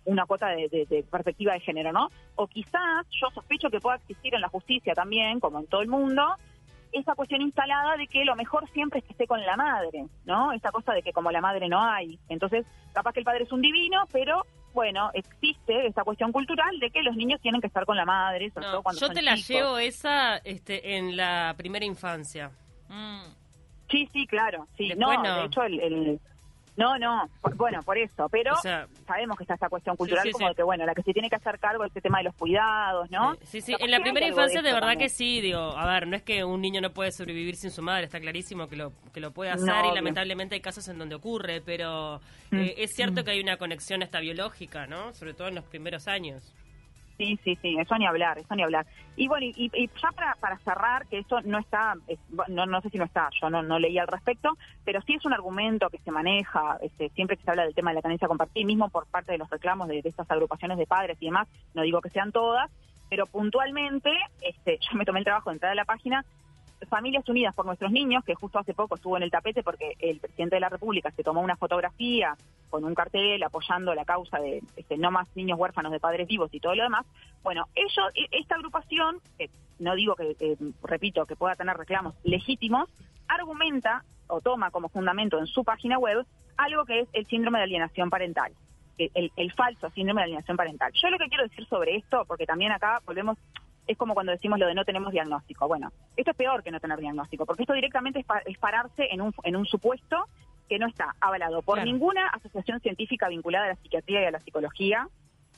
una 0.06 0.24
cuota 0.26 0.48
de, 0.48 0.68
de, 0.68 1.02
perspectiva 1.02 1.52
de 1.52 1.60
género, 1.60 1.92
¿no? 1.92 2.08
O 2.36 2.46
quizás 2.46 3.06
yo 3.10 3.28
sospecho 3.34 3.70
que 3.70 3.80
pueda 3.80 3.96
existir 3.96 4.34
en 4.34 4.40
la 4.40 4.48
justicia 4.48 4.94
también, 4.94 5.40
como 5.40 5.60
en 5.60 5.66
todo 5.66 5.82
el 5.82 5.88
mundo, 5.88 6.22
esa 6.92 7.14
cuestión 7.14 7.42
instalada 7.42 7.96
de 7.96 8.06
que 8.06 8.24
lo 8.24 8.36
mejor 8.36 8.68
siempre 8.70 9.00
es 9.00 9.04
que 9.04 9.12
esté 9.12 9.26
con 9.26 9.40
la 9.42 9.56
madre, 9.56 10.06
¿no? 10.24 10.52
Esa 10.52 10.70
cosa 10.70 10.92
de 10.92 11.02
que 11.02 11.12
como 11.12 11.30
la 11.30 11.40
madre 11.40 11.68
no 11.68 11.82
hay. 11.82 12.18
Entonces, 12.28 12.66
capaz 12.92 13.12
que 13.12 13.20
el 13.20 13.24
padre 13.24 13.44
es 13.44 13.52
un 13.52 13.60
divino, 13.60 14.04
pero 14.12 14.44
bueno, 14.72 15.10
existe 15.14 15.86
esa 15.86 16.04
cuestión 16.04 16.32
cultural 16.32 16.78
de 16.78 16.90
que 16.90 17.02
los 17.02 17.16
niños 17.16 17.40
tienen 17.40 17.60
que 17.60 17.66
estar 17.66 17.86
con 17.86 17.96
la 17.96 18.04
madre, 18.04 18.50
sobre 18.50 18.66
todo 18.66 18.82
cuando 18.82 19.00
Yo 19.00 19.08
te 19.08 19.22
la 19.22 19.36
llevo 19.36 19.78
esa 19.78 20.36
este, 20.38 20.96
en 20.96 21.16
la 21.16 21.54
primera 21.56 21.84
infancia. 21.84 22.50
Mm. 22.88 23.22
Sí, 23.90 24.08
sí, 24.12 24.26
claro. 24.26 24.66
Sí, 24.76 24.92
no, 24.96 25.10
de 25.10 25.44
hecho 25.46 25.62
el 25.62 26.20
no, 26.76 26.98
no, 26.98 27.28
bueno, 27.56 27.80
por 27.82 27.96
eso, 27.96 28.28
pero 28.28 28.54
sabemos 29.06 29.36
que 29.36 29.44
está 29.44 29.54
esta 29.54 29.68
cuestión 29.68 29.96
cultural 29.96 30.30
como 30.32 30.48
de 30.48 30.54
que, 30.54 30.62
bueno, 30.62 30.84
la 30.84 30.94
que 30.94 31.02
se 31.02 31.12
tiene 31.12 31.30
que 31.30 31.36
hacer 31.36 31.58
cargo 31.58 31.84
es 31.84 31.88
este 31.88 32.02
tema 32.02 32.18
de 32.18 32.24
los 32.24 32.34
cuidados, 32.34 33.10
¿no? 33.10 33.34
Sí, 33.42 33.60
sí, 33.60 33.74
en 33.78 33.90
la 33.90 34.00
primera 34.00 34.26
infancia 34.26 34.60
de, 34.62 34.72
verdad 34.72 34.96
que 34.98 35.08
sí, 35.08 35.40
digo, 35.40 35.58
a 35.58 35.86
ver, 35.86 36.06
no 36.06 36.16
es 36.16 36.22
que 36.22 36.44
un 36.44 36.60
niño 36.60 36.80
no 36.80 36.90
puede 36.90 37.12
sobrevivir 37.12 37.56
sin 37.56 37.70
su 37.70 37.82
madre, 37.82 38.04
está 38.04 38.20
clarísimo 38.20 38.68
que 38.68 38.76
lo, 38.76 38.92
que 39.12 39.20
lo 39.20 39.32
puede 39.32 39.50
hacer 39.50 39.86
y 39.90 39.94
lamentablemente 39.94 40.54
hay 40.54 40.60
casos 40.60 40.86
en 40.88 40.98
donde 40.98 41.14
ocurre, 41.14 41.62
pero 41.64 42.20
mm. 42.50 42.56
eh, 42.56 42.74
es 42.78 42.94
cierto 42.94 43.22
mm. 43.22 43.24
que 43.24 43.30
hay 43.30 43.40
una 43.40 43.56
conexión 43.56 44.02
hasta 44.02 44.20
biológica, 44.20 44.86
¿no? 44.86 45.14
Sobre 45.14 45.34
todo 45.34 45.48
en 45.48 45.54
los 45.54 45.64
primeros 45.64 46.08
años. 46.08 46.52
Sí, 47.16 47.38
sí, 47.42 47.56
sí, 47.62 47.76
eso 47.78 47.96
ni 47.96 48.06
hablar, 48.06 48.38
eso 48.38 48.54
ni 48.54 48.62
hablar. 48.62 48.86
Y 49.16 49.26
bueno, 49.26 49.46
y, 49.46 49.70
ya 50.02 50.10
para, 50.12 50.34
para 50.34 50.58
cerrar, 50.58 51.06
que 51.06 51.20
eso 51.20 51.40
no 51.42 51.58
está, 51.58 51.94
no, 52.48 52.66
no 52.66 52.80
sé 52.82 52.90
si 52.90 52.98
no 52.98 53.04
está, 53.04 53.30
yo 53.40 53.48
no, 53.48 53.62
no 53.62 53.78
leí 53.78 53.98
al 53.98 54.06
respecto, 54.06 54.50
pero 54.84 55.00
sí 55.02 55.14
es 55.14 55.24
un 55.24 55.32
argumento 55.32 55.88
que 55.88 55.98
se 55.98 56.10
maneja 56.10 56.76
este, 56.82 57.08
siempre 57.10 57.38
que 57.38 57.44
se 57.44 57.50
habla 57.50 57.64
del 57.64 57.74
tema 57.74 57.90
de 57.90 57.96
la 57.96 58.02
tenencia 58.02 58.28
compartida, 58.28 58.66
mismo 58.66 58.90
por 58.90 59.06
parte 59.06 59.32
de 59.32 59.38
los 59.38 59.48
reclamos 59.48 59.88
de, 59.88 60.02
estas 60.04 60.30
agrupaciones 60.30 60.76
de 60.76 60.86
padres 60.86 61.16
y 61.20 61.26
demás, 61.26 61.48
no 61.72 61.82
digo 61.82 62.02
que 62.02 62.10
sean 62.10 62.32
todas, 62.32 62.70
pero 63.08 63.24
puntualmente, 63.26 64.10
este, 64.42 64.78
yo 64.90 64.98
me 64.98 65.06
tomé 65.06 65.20
el 65.20 65.24
trabajo 65.24 65.50
de 65.50 65.54
entrar 65.54 65.72
a 65.72 65.76
la 65.76 65.86
página 65.86 66.24
Familias 66.88 67.28
Unidas 67.28 67.54
por 67.54 67.66
Nuestros 67.66 67.90
Niños, 67.90 68.24
que 68.24 68.34
justo 68.34 68.58
hace 68.58 68.74
poco 68.74 68.96
estuvo 68.96 69.16
en 69.16 69.22
el 69.22 69.30
tapete 69.30 69.62
porque 69.62 69.94
el 69.98 70.20
presidente 70.20 70.56
de 70.56 70.60
la 70.60 70.68
República 70.68 71.10
se 71.10 71.22
tomó 71.22 71.40
una 71.40 71.56
fotografía 71.56 72.36
con 72.68 72.84
un 72.84 72.94
cartel 72.94 73.42
apoyando 73.42 73.94
la 73.94 74.04
causa 74.04 74.38
de 74.38 74.62
este, 74.76 74.98
no 74.98 75.10
más 75.10 75.28
niños 75.34 75.58
huérfanos 75.58 75.92
de 75.92 76.00
padres 76.00 76.28
vivos 76.28 76.52
y 76.52 76.60
todo 76.60 76.74
lo 76.74 76.82
demás. 76.82 77.06
Bueno, 77.42 77.66
ellos, 77.74 78.10
e, 78.14 78.26
esta 78.32 78.56
agrupación, 78.56 79.20
que 79.38 79.48
no 79.78 79.94
digo 79.94 80.14
que, 80.16 80.56
repito, 80.82 81.24
que 81.26 81.36
pueda 81.36 81.56
tener 81.56 81.76
reclamos 81.76 82.14
legítimos, 82.24 82.88
argumenta 83.28 84.04
o 84.28 84.40
toma 84.40 84.70
como 84.70 84.88
fundamento 84.88 85.38
en 85.38 85.46
su 85.46 85.64
página 85.64 85.98
web 85.98 86.26
algo 86.56 86.84
que 86.84 87.00
es 87.00 87.08
el 87.12 87.26
síndrome 87.26 87.58
de 87.58 87.64
alienación 87.64 88.10
parental. 88.10 88.52
El, 88.98 89.30
el, 89.36 89.52
falso 89.52 89.90
síndrome 89.90 90.22
de 90.22 90.24
alienación 90.24 90.56
parental. 90.56 90.90
Yo 90.94 91.10
lo 91.10 91.18
que 91.18 91.28
quiero 91.28 91.44
decir 91.44 91.66
sobre 91.66 91.96
esto, 91.96 92.24
porque 92.26 92.46
también 92.46 92.72
acá 92.72 93.02
volvemos 93.04 93.36
es 93.86 93.96
como 93.96 94.14
cuando 94.14 94.32
decimos 94.32 94.58
lo 94.58 94.66
de 94.66 94.74
no 94.74 94.84
tenemos 94.84 95.12
diagnóstico. 95.12 95.68
Bueno, 95.68 95.92
esto 96.16 96.30
es 96.30 96.36
peor 96.36 96.62
que 96.62 96.70
no 96.70 96.80
tener 96.80 96.98
diagnóstico, 96.98 97.46
porque 97.46 97.62
esto 97.62 97.74
directamente 97.74 98.24
es, 98.46 98.58
pararse 98.58 99.08
en 99.10 99.20
un, 99.20 99.34
en 99.44 99.56
un 99.56 99.66
supuesto 99.66 100.26
que 100.68 100.78
no 100.78 100.88
está 100.88 101.14
avalado 101.20 101.62
por 101.62 101.82
ninguna 101.82 102.26
asociación 102.28 102.80
científica 102.80 103.28
vinculada 103.28 103.66
a 103.66 103.68
la 103.68 103.76
psiquiatría 103.76 104.22
y 104.22 104.24
a 104.24 104.30
la 104.32 104.40
psicología, 104.40 105.08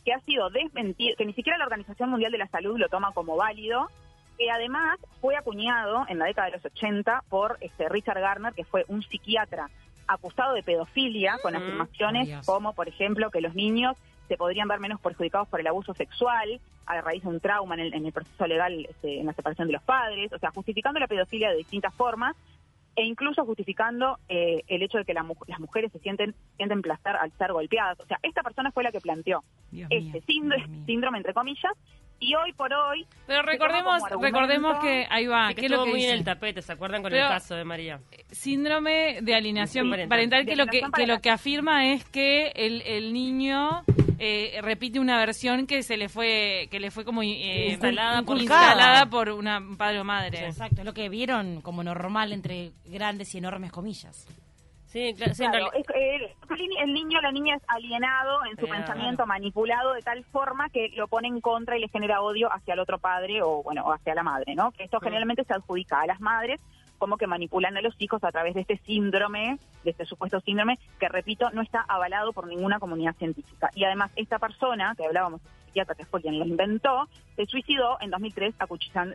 que 0.05 0.13
ha 0.13 0.21
sido 0.21 0.51
desmentido, 0.51 1.17
que 1.17 1.25
ni 1.25 1.33
siquiera 1.33 1.59
la 1.59 1.65
Organización 1.65 2.11
Mundial 2.11 2.33
de 2.33 2.39
la 2.39 2.49
Salud 2.49 2.79
lo 2.79 2.89
toma 2.89 3.13
como 3.13 3.37
válido, 3.37 3.89
que 4.37 4.51
además 4.51 4.99
fue 5.21 5.37
acuñado 5.37 6.05
en 6.09 6.19
la 6.19 6.27
década 6.27 6.47
de 6.47 6.57
los 6.57 6.65
80 6.65 7.25
por 7.29 7.59
este 7.61 7.89
Richard 7.89 8.21
Garner, 8.21 8.53
que 8.53 8.65
fue 8.65 8.85
un 8.89 9.03
psiquiatra 9.03 9.69
acusado 10.07 10.55
de 10.55 10.63
pedofilia, 10.63 11.39
con 11.43 11.57
afirmaciones 11.57 12.47
como, 12.47 12.73
por 12.73 12.89
ejemplo, 12.89 13.31
que 13.31 13.41
los 13.41 13.55
niños 13.55 13.97
se 14.29 14.37
podrían 14.37 14.69
ver 14.69 14.79
menos 14.79 15.01
perjudicados 15.01 15.49
por 15.49 15.61
el 15.61 15.67
abuso 15.67 15.95
sexual 15.95 16.61
a 16.87 17.01
raíz 17.01 17.23
de 17.23 17.29
un 17.29 17.41
trauma 17.41 17.75
en 17.75 18.07
el, 18.07 18.13
proceso 18.13 18.47
legal 18.47 18.87
este, 18.89 19.21
en 19.21 19.27
la 19.27 19.33
separación 19.33 19.69
de 19.69 19.75
los 19.75 19.83
padres, 19.83 20.33
o 20.33 20.39
sea, 20.39 20.51
justificando 20.51 21.01
la 21.01 21.07
pedofilia 21.07 21.51
de 21.51 21.57
distintas 21.57 21.95
formas 21.95 22.37
e 22.99 23.05
incluso 23.05 23.45
justificando 23.45 24.19
eh, 24.29 24.65
el 24.67 24.83
hecho 24.83 24.99
de 24.99 25.05
que 25.05 25.15
las 25.15 25.25
mujeres 25.61 25.93
se 25.93 26.01
sienten 26.01 26.35
sienten 26.57 26.83
placer 26.83 27.15
al 27.15 27.31
ser 27.39 27.53
golpeadas. 27.53 28.01
O 28.01 28.07
sea, 28.07 28.19
esta 28.23 28.43
persona 28.43 28.73
fue 28.73 28.83
la 28.83 28.91
que 28.91 29.01
planteó 29.01 29.45
este 29.71 30.21
síndrome, 30.23 31.19
entre 31.19 31.33
comillas, 31.33 31.73
y 32.19 32.35
hoy 32.35 32.53
por 32.55 32.73
hoy 32.73 33.07
pero 33.29 33.43
recordemos 33.43 34.03
recordemos 34.21 34.79
que 34.81 35.07
ahí 35.09 35.29
va 35.29 35.55
que, 35.55 35.69
lo 35.69 35.85
que 35.85 35.91
muy 35.91 36.05
en 36.05 36.15
el 36.15 36.25
tapete 36.25 36.63
se 36.63 36.73
acuerdan 36.73 37.01
con 37.01 37.15
el 37.15 37.21
caso 37.21 37.55
de 37.55 37.65
María 37.65 38.01
síndrome 38.33 39.21
de 39.23 39.37
alineación 39.37 39.89
parental, 40.09 40.45
que 40.45 40.57
lo 40.57 40.67
que, 40.67 40.83
que, 40.97 41.07
lo 41.07 41.21
que 41.21 41.31
afirma 41.31 41.93
es 41.93 42.05
que 42.05 42.49
el, 42.57 42.83
el 42.83 43.13
niño 43.13 43.85
eh, 44.19 44.59
repite 44.63 44.99
una 44.99 45.19
versión 45.19 45.67
que 45.67 45.83
se 45.83 45.97
le 45.97 46.09
fue 46.09 46.69
que 46.71 46.81
le 46.81 46.91
fue 46.91 47.05
como 47.05 47.23
eh, 47.23 47.69
instalada, 47.71 48.23
por, 48.23 48.39
instalada 48.39 49.07
por 49.07 49.31
una 49.31 49.61
padre 49.77 50.01
o 50.01 50.05
madre. 50.05 50.47
Exacto 50.47 50.81
es 50.81 50.85
lo 50.85 50.95
que 50.95 51.09
vieron 51.09 51.61
como 51.61 51.85
normal 51.85 52.33
entre 52.33 52.73
grandes 52.85 53.35
y 53.35 53.39
enormes 53.39 53.73
comillas. 53.73 54.27
Sí, 54.87 55.15
claro. 55.15 55.71
el, 55.75 56.95
niño 56.95 57.21
la 57.21 57.31
niña 57.31 57.57
es 57.57 57.63
alienado 57.69 58.43
en 58.51 58.57
su 58.57 58.67
pensamiento, 58.67 59.27
manipulado 59.27 59.93
de 59.93 60.01
tal 60.01 60.25
forma 60.25 60.71
que 60.71 60.89
lo 60.97 61.09
pone 61.09 61.29
en 61.29 61.43
contra 61.43 61.77
y 61.77 61.81
le 61.81 61.89
genera 61.89 62.23
odio 62.23 62.51
hacia 62.51 62.73
el 62.73 62.81
otro 62.81 62.99
padre 62.99 63.43
o, 63.43 63.63
bueno, 63.63 63.85
o 63.85 63.93
hacia 63.93 64.15
la 64.15 64.23
madre, 64.23 64.55
¿no? 64.55 64.73
Que 64.73 64.85
esto 64.85 64.99
generalmente 64.99 65.45
se 65.45 65.53
adjudica 65.53 66.01
a 66.01 66.07
las 66.07 66.21
madres 66.21 66.59
como 66.99 67.17
que 67.17 67.27
manipulan 67.27 67.77
a 67.77 67.81
los 67.81 67.95
hijos 67.99 68.23
a 68.25 68.33
través 68.33 68.55
de 68.55 68.63
este 68.63 68.79
síndrome, 68.85 69.59
de 69.89 69.93
este 69.93 70.05
supuesto 70.05 70.41
síndrome, 70.41 70.79
que 70.99 71.09
repito, 71.09 71.51
no 71.53 71.63
está 71.63 71.85
avalado 71.89 72.33
por 72.33 72.47
ninguna 72.47 72.79
comunidad 72.79 73.17
científica. 73.17 73.71
Y 73.75 73.85
además, 73.85 74.11
esta 74.17 74.39
persona, 74.39 74.95
que 74.97 75.07
hablábamos 75.07 75.41
psiquiatra, 75.67 75.95
que 75.95 76.05
fue 76.05 76.21
quien 76.21 76.39
lo 76.39 76.47
inventó, 76.47 77.09
se 77.37 77.47
suicidó 77.47 77.99
en 78.01 78.11
2003 78.11 78.55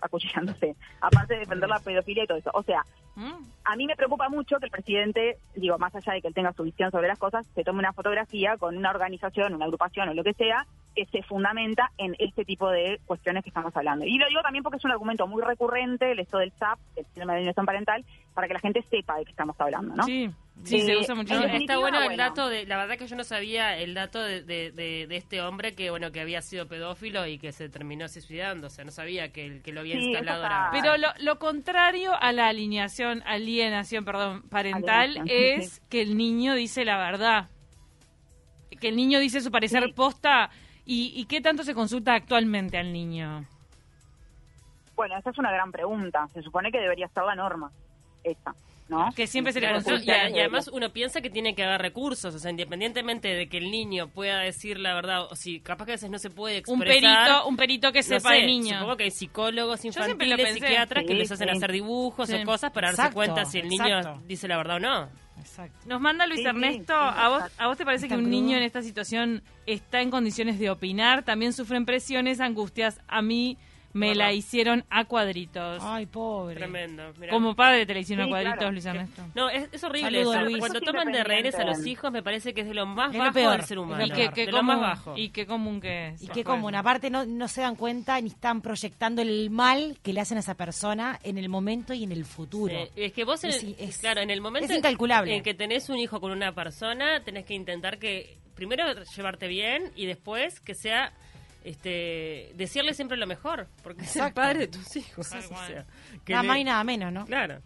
acuchillándose, 0.01 0.75
aparte 1.01 1.33
de 1.33 1.39
defender 1.41 1.69
la 1.69 1.79
pedofilia 1.79 2.23
y 2.23 2.27
todo 2.27 2.37
eso. 2.37 2.51
O 2.53 2.63
sea, 2.63 2.85
mm. 3.15 3.33
a 3.65 3.75
mí 3.75 3.85
me 3.85 3.95
preocupa 3.95 4.29
mucho 4.29 4.57
que 4.59 4.65
el 4.65 4.71
presidente, 4.71 5.37
digo, 5.55 5.77
más 5.77 5.93
allá 5.95 6.13
de 6.13 6.21
que 6.21 6.27
él 6.27 6.33
tenga 6.33 6.53
su 6.53 6.63
visión 6.63 6.91
sobre 6.91 7.07
las 7.07 7.19
cosas, 7.19 7.45
se 7.53 7.63
tome 7.63 7.79
una 7.79 7.93
fotografía 7.93 8.57
con 8.57 8.77
una 8.77 8.91
organización, 8.91 9.53
una 9.53 9.65
agrupación 9.65 10.09
o 10.09 10.13
lo 10.13 10.23
que 10.23 10.33
sea, 10.33 10.65
que 10.95 11.05
se 11.07 11.23
fundamenta 11.23 11.91
en 11.97 12.15
este 12.19 12.45
tipo 12.45 12.69
de 12.69 12.99
cuestiones 13.05 13.43
que 13.43 13.49
estamos 13.49 13.75
hablando. 13.75 14.05
Y 14.05 14.17
lo 14.17 14.27
digo 14.27 14.41
también 14.41 14.63
porque 14.63 14.77
es 14.77 14.85
un 14.85 14.91
argumento 14.91 15.27
muy 15.27 15.41
recurrente, 15.41 16.11
el 16.11 16.19
esto 16.19 16.37
del 16.37 16.51
SAP, 16.51 16.79
el 16.95 17.05
sistema 17.05 17.33
de 17.33 17.37
alineación 17.39 17.65
parental, 17.65 18.05
para 18.33 18.47
que 18.47 18.53
la 18.53 18.59
gente 18.59 18.83
sepa 18.89 19.17
de 19.17 19.25
qué 19.25 19.31
estamos 19.31 19.59
hablando, 19.59 19.95
¿no? 19.95 20.03
Sí. 20.03 20.29
Sí, 20.63 20.81
se 20.81 20.97
usa 20.97 21.15
mucho. 21.15 21.33
está 21.43 21.77
bueno 21.77 22.01
el 22.01 22.17
dato 22.17 22.47
de, 22.47 22.65
la 22.65 22.77
verdad 22.77 22.97
que 22.97 23.07
yo 23.07 23.15
no 23.15 23.23
sabía 23.23 23.77
el 23.77 23.93
dato 23.93 24.21
de, 24.21 24.41
de, 24.43 25.07
este 25.11 25.41
hombre 25.41 25.75
que 25.75 25.89
bueno 25.89 26.11
que 26.11 26.21
había 26.21 26.41
sido 26.41 26.67
pedófilo 26.67 27.27
y 27.27 27.37
que 27.37 27.51
se 27.51 27.69
terminó 27.69 28.07
suicidando, 28.07 28.67
o 28.67 28.69
sea, 28.69 28.85
no 28.85 28.91
sabía 28.91 29.31
que, 29.31 29.61
que 29.61 29.71
lo 29.71 29.81
había 29.81 29.95
instalado. 29.95 30.71
Pero 30.71 30.97
lo, 30.97 31.09
lo, 31.19 31.39
contrario 31.39 32.11
a 32.19 32.31
la 32.31 32.47
alineación, 32.47 33.23
alienación, 33.25 34.05
perdón, 34.05 34.43
parental 34.43 35.21
es 35.25 35.81
que 35.89 36.01
el 36.01 36.17
niño 36.17 36.53
dice 36.53 36.85
la 36.85 36.97
verdad, 36.97 37.49
que 38.79 38.87
el 38.87 38.95
niño 38.95 39.19
dice 39.19 39.41
su 39.41 39.51
parecer 39.51 39.93
posta 39.95 40.49
y, 40.85 41.13
y 41.15 41.25
qué 41.25 41.41
tanto 41.41 41.63
se 41.63 41.73
consulta 41.73 42.13
actualmente 42.13 42.77
al 42.77 42.93
niño. 42.93 43.45
Bueno, 44.95 45.17
esa 45.17 45.31
es 45.31 45.37
una 45.39 45.51
gran 45.51 45.71
pregunta. 45.71 46.27
Se 46.33 46.41
supone 46.41 46.71
que 46.71 46.79
debería 46.79 47.07
estar 47.07 47.25
la 47.25 47.35
norma, 47.35 47.71
Que 49.15 49.27
siempre 49.27 49.53
se 49.53 49.61
le 49.61 49.71
consulta. 49.71 50.29
Y, 50.29 50.39
además 50.39 50.69
uno 50.71 50.91
piensa 50.91 51.21
que 51.21 51.29
tiene 51.29 51.55
que 51.55 51.63
haber 51.63 51.81
recursos, 51.81 52.33
o 52.35 52.39
sea, 52.39 52.51
independientemente 52.51 53.29
de 53.29 53.47
que 53.47 53.57
el 53.57 53.71
niño 53.71 54.07
pueda 54.09 54.39
decir 54.39 54.79
la 54.79 54.93
verdad, 54.93 55.23
o 55.29 55.35
si 55.35 55.59
capaz 55.59 55.85
que 55.85 55.91
a 55.91 55.95
veces 55.95 56.09
no 56.09 56.19
se 56.19 56.29
puede 56.29 56.57
expresar. 56.57 56.87
Un 56.87 57.01
perito, 57.01 57.47
un 57.47 57.57
perito 57.57 57.91
que 57.91 58.03
sepa 58.03 58.33
de 58.33 58.45
niño. 58.45 58.75
Supongo 58.75 58.97
que 58.97 59.03
hay 59.05 59.11
psicólogos 59.11 59.85
infantiles, 59.85 60.53
psiquiatras 60.53 61.05
que 61.05 61.13
les 61.13 61.31
hacen 61.31 61.49
hacer 61.49 61.71
dibujos 61.71 62.29
o 62.31 62.43
cosas 62.43 62.71
para 62.71 62.91
darse 62.91 63.13
cuenta 63.13 63.45
si 63.45 63.59
el 63.59 63.69
niño 63.69 64.21
dice 64.27 64.47
la 64.47 64.57
verdad 64.57 64.77
o 64.77 64.79
no. 64.79 65.23
Exacto. 65.39 65.77
Nos 65.87 65.99
manda 65.99 66.27
Luis 66.27 66.45
Ernesto, 66.45 66.93
¿a, 66.93 67.27
vos, 67.27 67.43
¿a 67.57 67.67
vos 67.67 67.77
te 67.77 67.83
parece 67.83 68.07
que 68.07 68.15
un 68.15 68.29
niño 68.29 68.55
en 68.55 68.63
esta 68.63 68.81
situación 68.81 69.41
está 69.65 70.01
en 70.01 70.11
condiciones 70.11 70.59
de 70.59 70.69
opinar? 70.69 71.23
También 71.23 71.53
sufren 71.53 71.85
presiones, 71.85 72.39
angustias. 72.39 73.01
A 73.07 73.21
mí 73.21 73.57
me 73.93 74.15
la 74.15 74.33
hicieron 74.33 74.83
a 74.89 75.05
cuadritos. 75.05 75.81
Ay, 75.83 76.05
pobre. 76.07 76.55
Tremendo. 76.55 77.13
Como 77.29 77.55
padre 77.55 77.85
te 77.85 77.93
la 77.93 77.99
hicieron 77.99 78.25
a 78.25 78.29
cuadritos, 78.29 78.71
Luis 78.71 78.85
Ernesto. 78.85 79.23
No, 79.35 79.49
es, 79.49 79.83
horrible 79.83 80.21
eso. 80.21 80.33
Cuando 80.59 80.81
toman 80.81 81.11
de 81.11 81.23
rehenes 81.23 81.55
a 81.55 81.63
los 81.63 81.85
hijos, 81.85 82.11
me 82.11 82.23
parece 82.23 82.53
que 82.53 82.61
es 82.61 82.67
de 82.67 82.73
lo 82.73 82.85
más 82.85 83.15
bajo 83.15 83.49
del 83.51 83.63
ser 83.63 83.79
humano. 83.79 84.05
Y 84.05 84.11
que, 84.11 84.45
de 84.45 84.51
lo 84.51 84.63
más 84.63 84.79
bajo. 84.79 85.17
Y 85.17 85.29
qué 85.29 85.45
común 85.45 85.79
que 85.79 86.09
es. 86.09 86.21
Y 86.21 86.27
qué 86.27 86.43
común. 86.43 86.75
Aparte, 86.75 87.09
no, 87.09 87.25
no 87.25 87.47
se 87.47 87.61
dan 87.61 87.75
cuenta 87.75 88.19
ni 88.19 88.29
están 88.29 88.61
proyectando 88.61 89.21
el 89.21 89.49
mal 89.49 89.97
que 90.01 90.13
le 90.13 90.21
hacen 90.21 90.37
a 90.37 90.41
esa 90.41 90.55
persona 90.55 91.19
en 91.23 91.37
el 91.37 91.49
momento 91.49 91.93
y 91.93 92.03
en 92.03 92.11
el 92.11 92.25
futuro. 92.25 92.73
Es 92.95 93.13
que 93.13 93.23
vos, 93.23 93.43
es, 93.43 93.97
claro, 93.99 94.21
en 94.21 94.29
el 94.29 94.41
momento 94.41 94.73
incalculable. 94.73 95.35
en 95.35 95.43
que 95.43 95.53
tenés 95.53 95.89
un 95.89 95.97
hijo 95.97 96.19
con 96.19 96.31
una 96.31 96.53
persona, 96.53 97.23
tenés 97.23 97.45
que 97.45 97.53
intentar 97.53 97.99
que 97.99 98.37
primero 98.55 98.85
llevarte 99.15 99.47
bien 99.47 99.91
y 99.95 100.05
después 100.05 100.59
que 100.59 100.75
sea 100.75 101.13
este, 101.63 102.51
decirle 102.55 102.93
siempre 102.93 103.17
lo 103.17 103.27
mejor, 103.27 103.67
porque 103.83 104.03
es 104.03 104.15
el 104.15 104.33
padre 104.33 104.59
de 104.59 104.67
tus 104.67 104.95
hijos. 104.95 105.31
nada 106.27 106.43
más 106.43 106.57
y 106.57 106.63
nada 106.63 106.83
menos, 106.83 107.11
¿no? 107.11 107.25
Claro. 107.25 107.59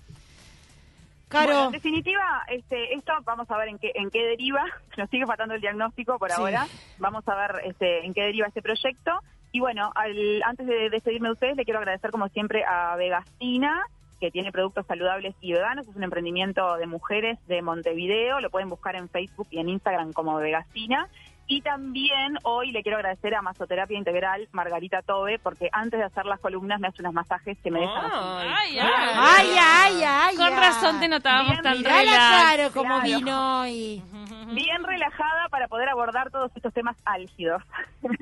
Claro. 1.29 1.65
en 1.65 1.71
definitiva, 1.73 2.43
este, 2.47 2.93
esto 2.93 3.11
vamos 3.25 3.51
a 3.51 3.57
ver 3.57 3.67
en 3.67 3.79
qué, 3.79 3.91
en 3.95 4.09
qué 4.09 4.23
deriva. 4.23 4.63
Nos 4.97 5.09
sigue 5.09 5.25
faltando 5.25 5.55
el 5.55 5.61
diagnóstico 5.61 6.17
por 6.17 6.31
ahora. 6.31 6.67
Vamos 6.99 7.27
a 7.27 7.35
ver 7.35 7.61
este, 7.65 8.05
en 8.05 8.13
qué 8.13 8.21
deriva 8.21 8.47
este 8.47 8.61
proyecto. 8.61 9.11
Y 9.51 9.59
bueno, 9.59 9.91
al, 9.95 10.41
antes 10.43 10.67
de 10.67 10.89
despedirme 10.89 11.29
de 11.29 11.33
ustedes, 11.33 11.57
le 11.57 11.65
quiero 11.65 11.79
agradecer 11.79 12.11
como 12.11 12.29
siempre 12.29 12.63
a 12.65 12.95
Vegastina, 12.95 13.81
que 14.19 14.31
tiene 14.31 14.51
productos 14.51 14.85
saludables 14.87 15.35
y 15.41 15.51
veganos. 15.51 15.87
Es 15.87 15.95
un 15.95 16.03
emprendimiento 16.03 16.77
de 16.77 16.87
mujeres 16.87 17.37
de 17.47 17.61
Montevideo. 17.61 18.39
Lo 18.39 18.49
pueden 18.49 18.69
buscar 18.69 18.95
en 18.95 19.09
Facebook 19.09 19.47
y 19.51 19.59
en 19.59 19.69
Instagram 19.69 20.13
como 20.13 20.37
Vegastina. 20.37 21.09
Y 21.49 21.61
también 21.61 22.37
hoy 22.43 22.71
le 22.73 22.83
quiero 22.83 22.97
agradecer 22.97 23.33
a 23.33 23.41
Masoterapia 23.41 23.97
Integral 23.97 24.49
Margarita 24.51 25.01
Tobe, 25.01 25.39
porque 25.39 25.69
antes 25.71 25.97
de 25.97 26.05
hacer 26.05 26.25
las 26.25 26.41
columnas 26.41 26.79
me 26.81 26.89
hace 26.89 27.01
unos 27.01 27.13
masajes 27.13 27.57
que 27.59 27.71
me 27.71 27.79
dejan 27.79 28.11
ay, 28.11 28.77
ay, 28.79 29.47
ay, 29.57 30.03
ay, 30.05 30.35
Con 30.35 30.51
razón 30.51 30.99
te 30.99 31.07
notábamos 31.07 31.61
tan 31.61 31.81
relajada. 31.81 32.69
como 32.71 32.99
vino 33.01 33.61
hoy. 33.61 34.03
Bien 34.53 34.83
relajada 34.83 35.47
para 35.49 35.67
poder 35.67 35.87
abordar 35.89 36.31
todos 36.31 36.51
estos 36.55 36.73
temas 36.73 36.97
álgidos. 37.05 37.63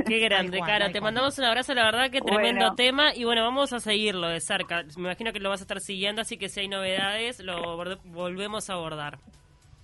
Qué 0.07 0.19
grande, 0.27 0.59
Cara. 0.59 0.91
Te 0.91 1.01
mandamos 1.01 1.38
un 1.39 1.45
abrazo, 1.45 1.73
la 1.73 1.83
verdad 1.83 2.11
que 2.11 2.21
tremendo 2.21 2.75
tema. 2.75 3.15
Y 3.15 3.23
bueno, 3.23 3.43
vamos 3.43 3.73
a 3.73 3.79
seguirlo 3.79 4.27
de 4.27 4.39
cerca. 4.39 4.83
Me 4.97 5.03
imagino 5.03 5.33
que 5.33 5.39
lo 5.39 5.49
vas 5.49 5.61
a 5.61 5.63
estar 5.63 5.81
siguiendo, 5.81 6.21
así 6.21 6.38
que 6.38 6.49
si 6.49 6.61
hay 6.61 6.67
novedades, 6.67 7.39
lo 7.39 7.77
volvemos 8.05 8.69
a 8.69 8.73
abordar. 8.73 9.17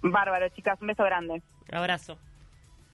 Bárbaro, 0.04 0.48
chicas. 0.50 0.80
Un 0.82 0.88
beso 0.88 1.04
grande. 1.04 1.42
Abrazo. 1.72 2.18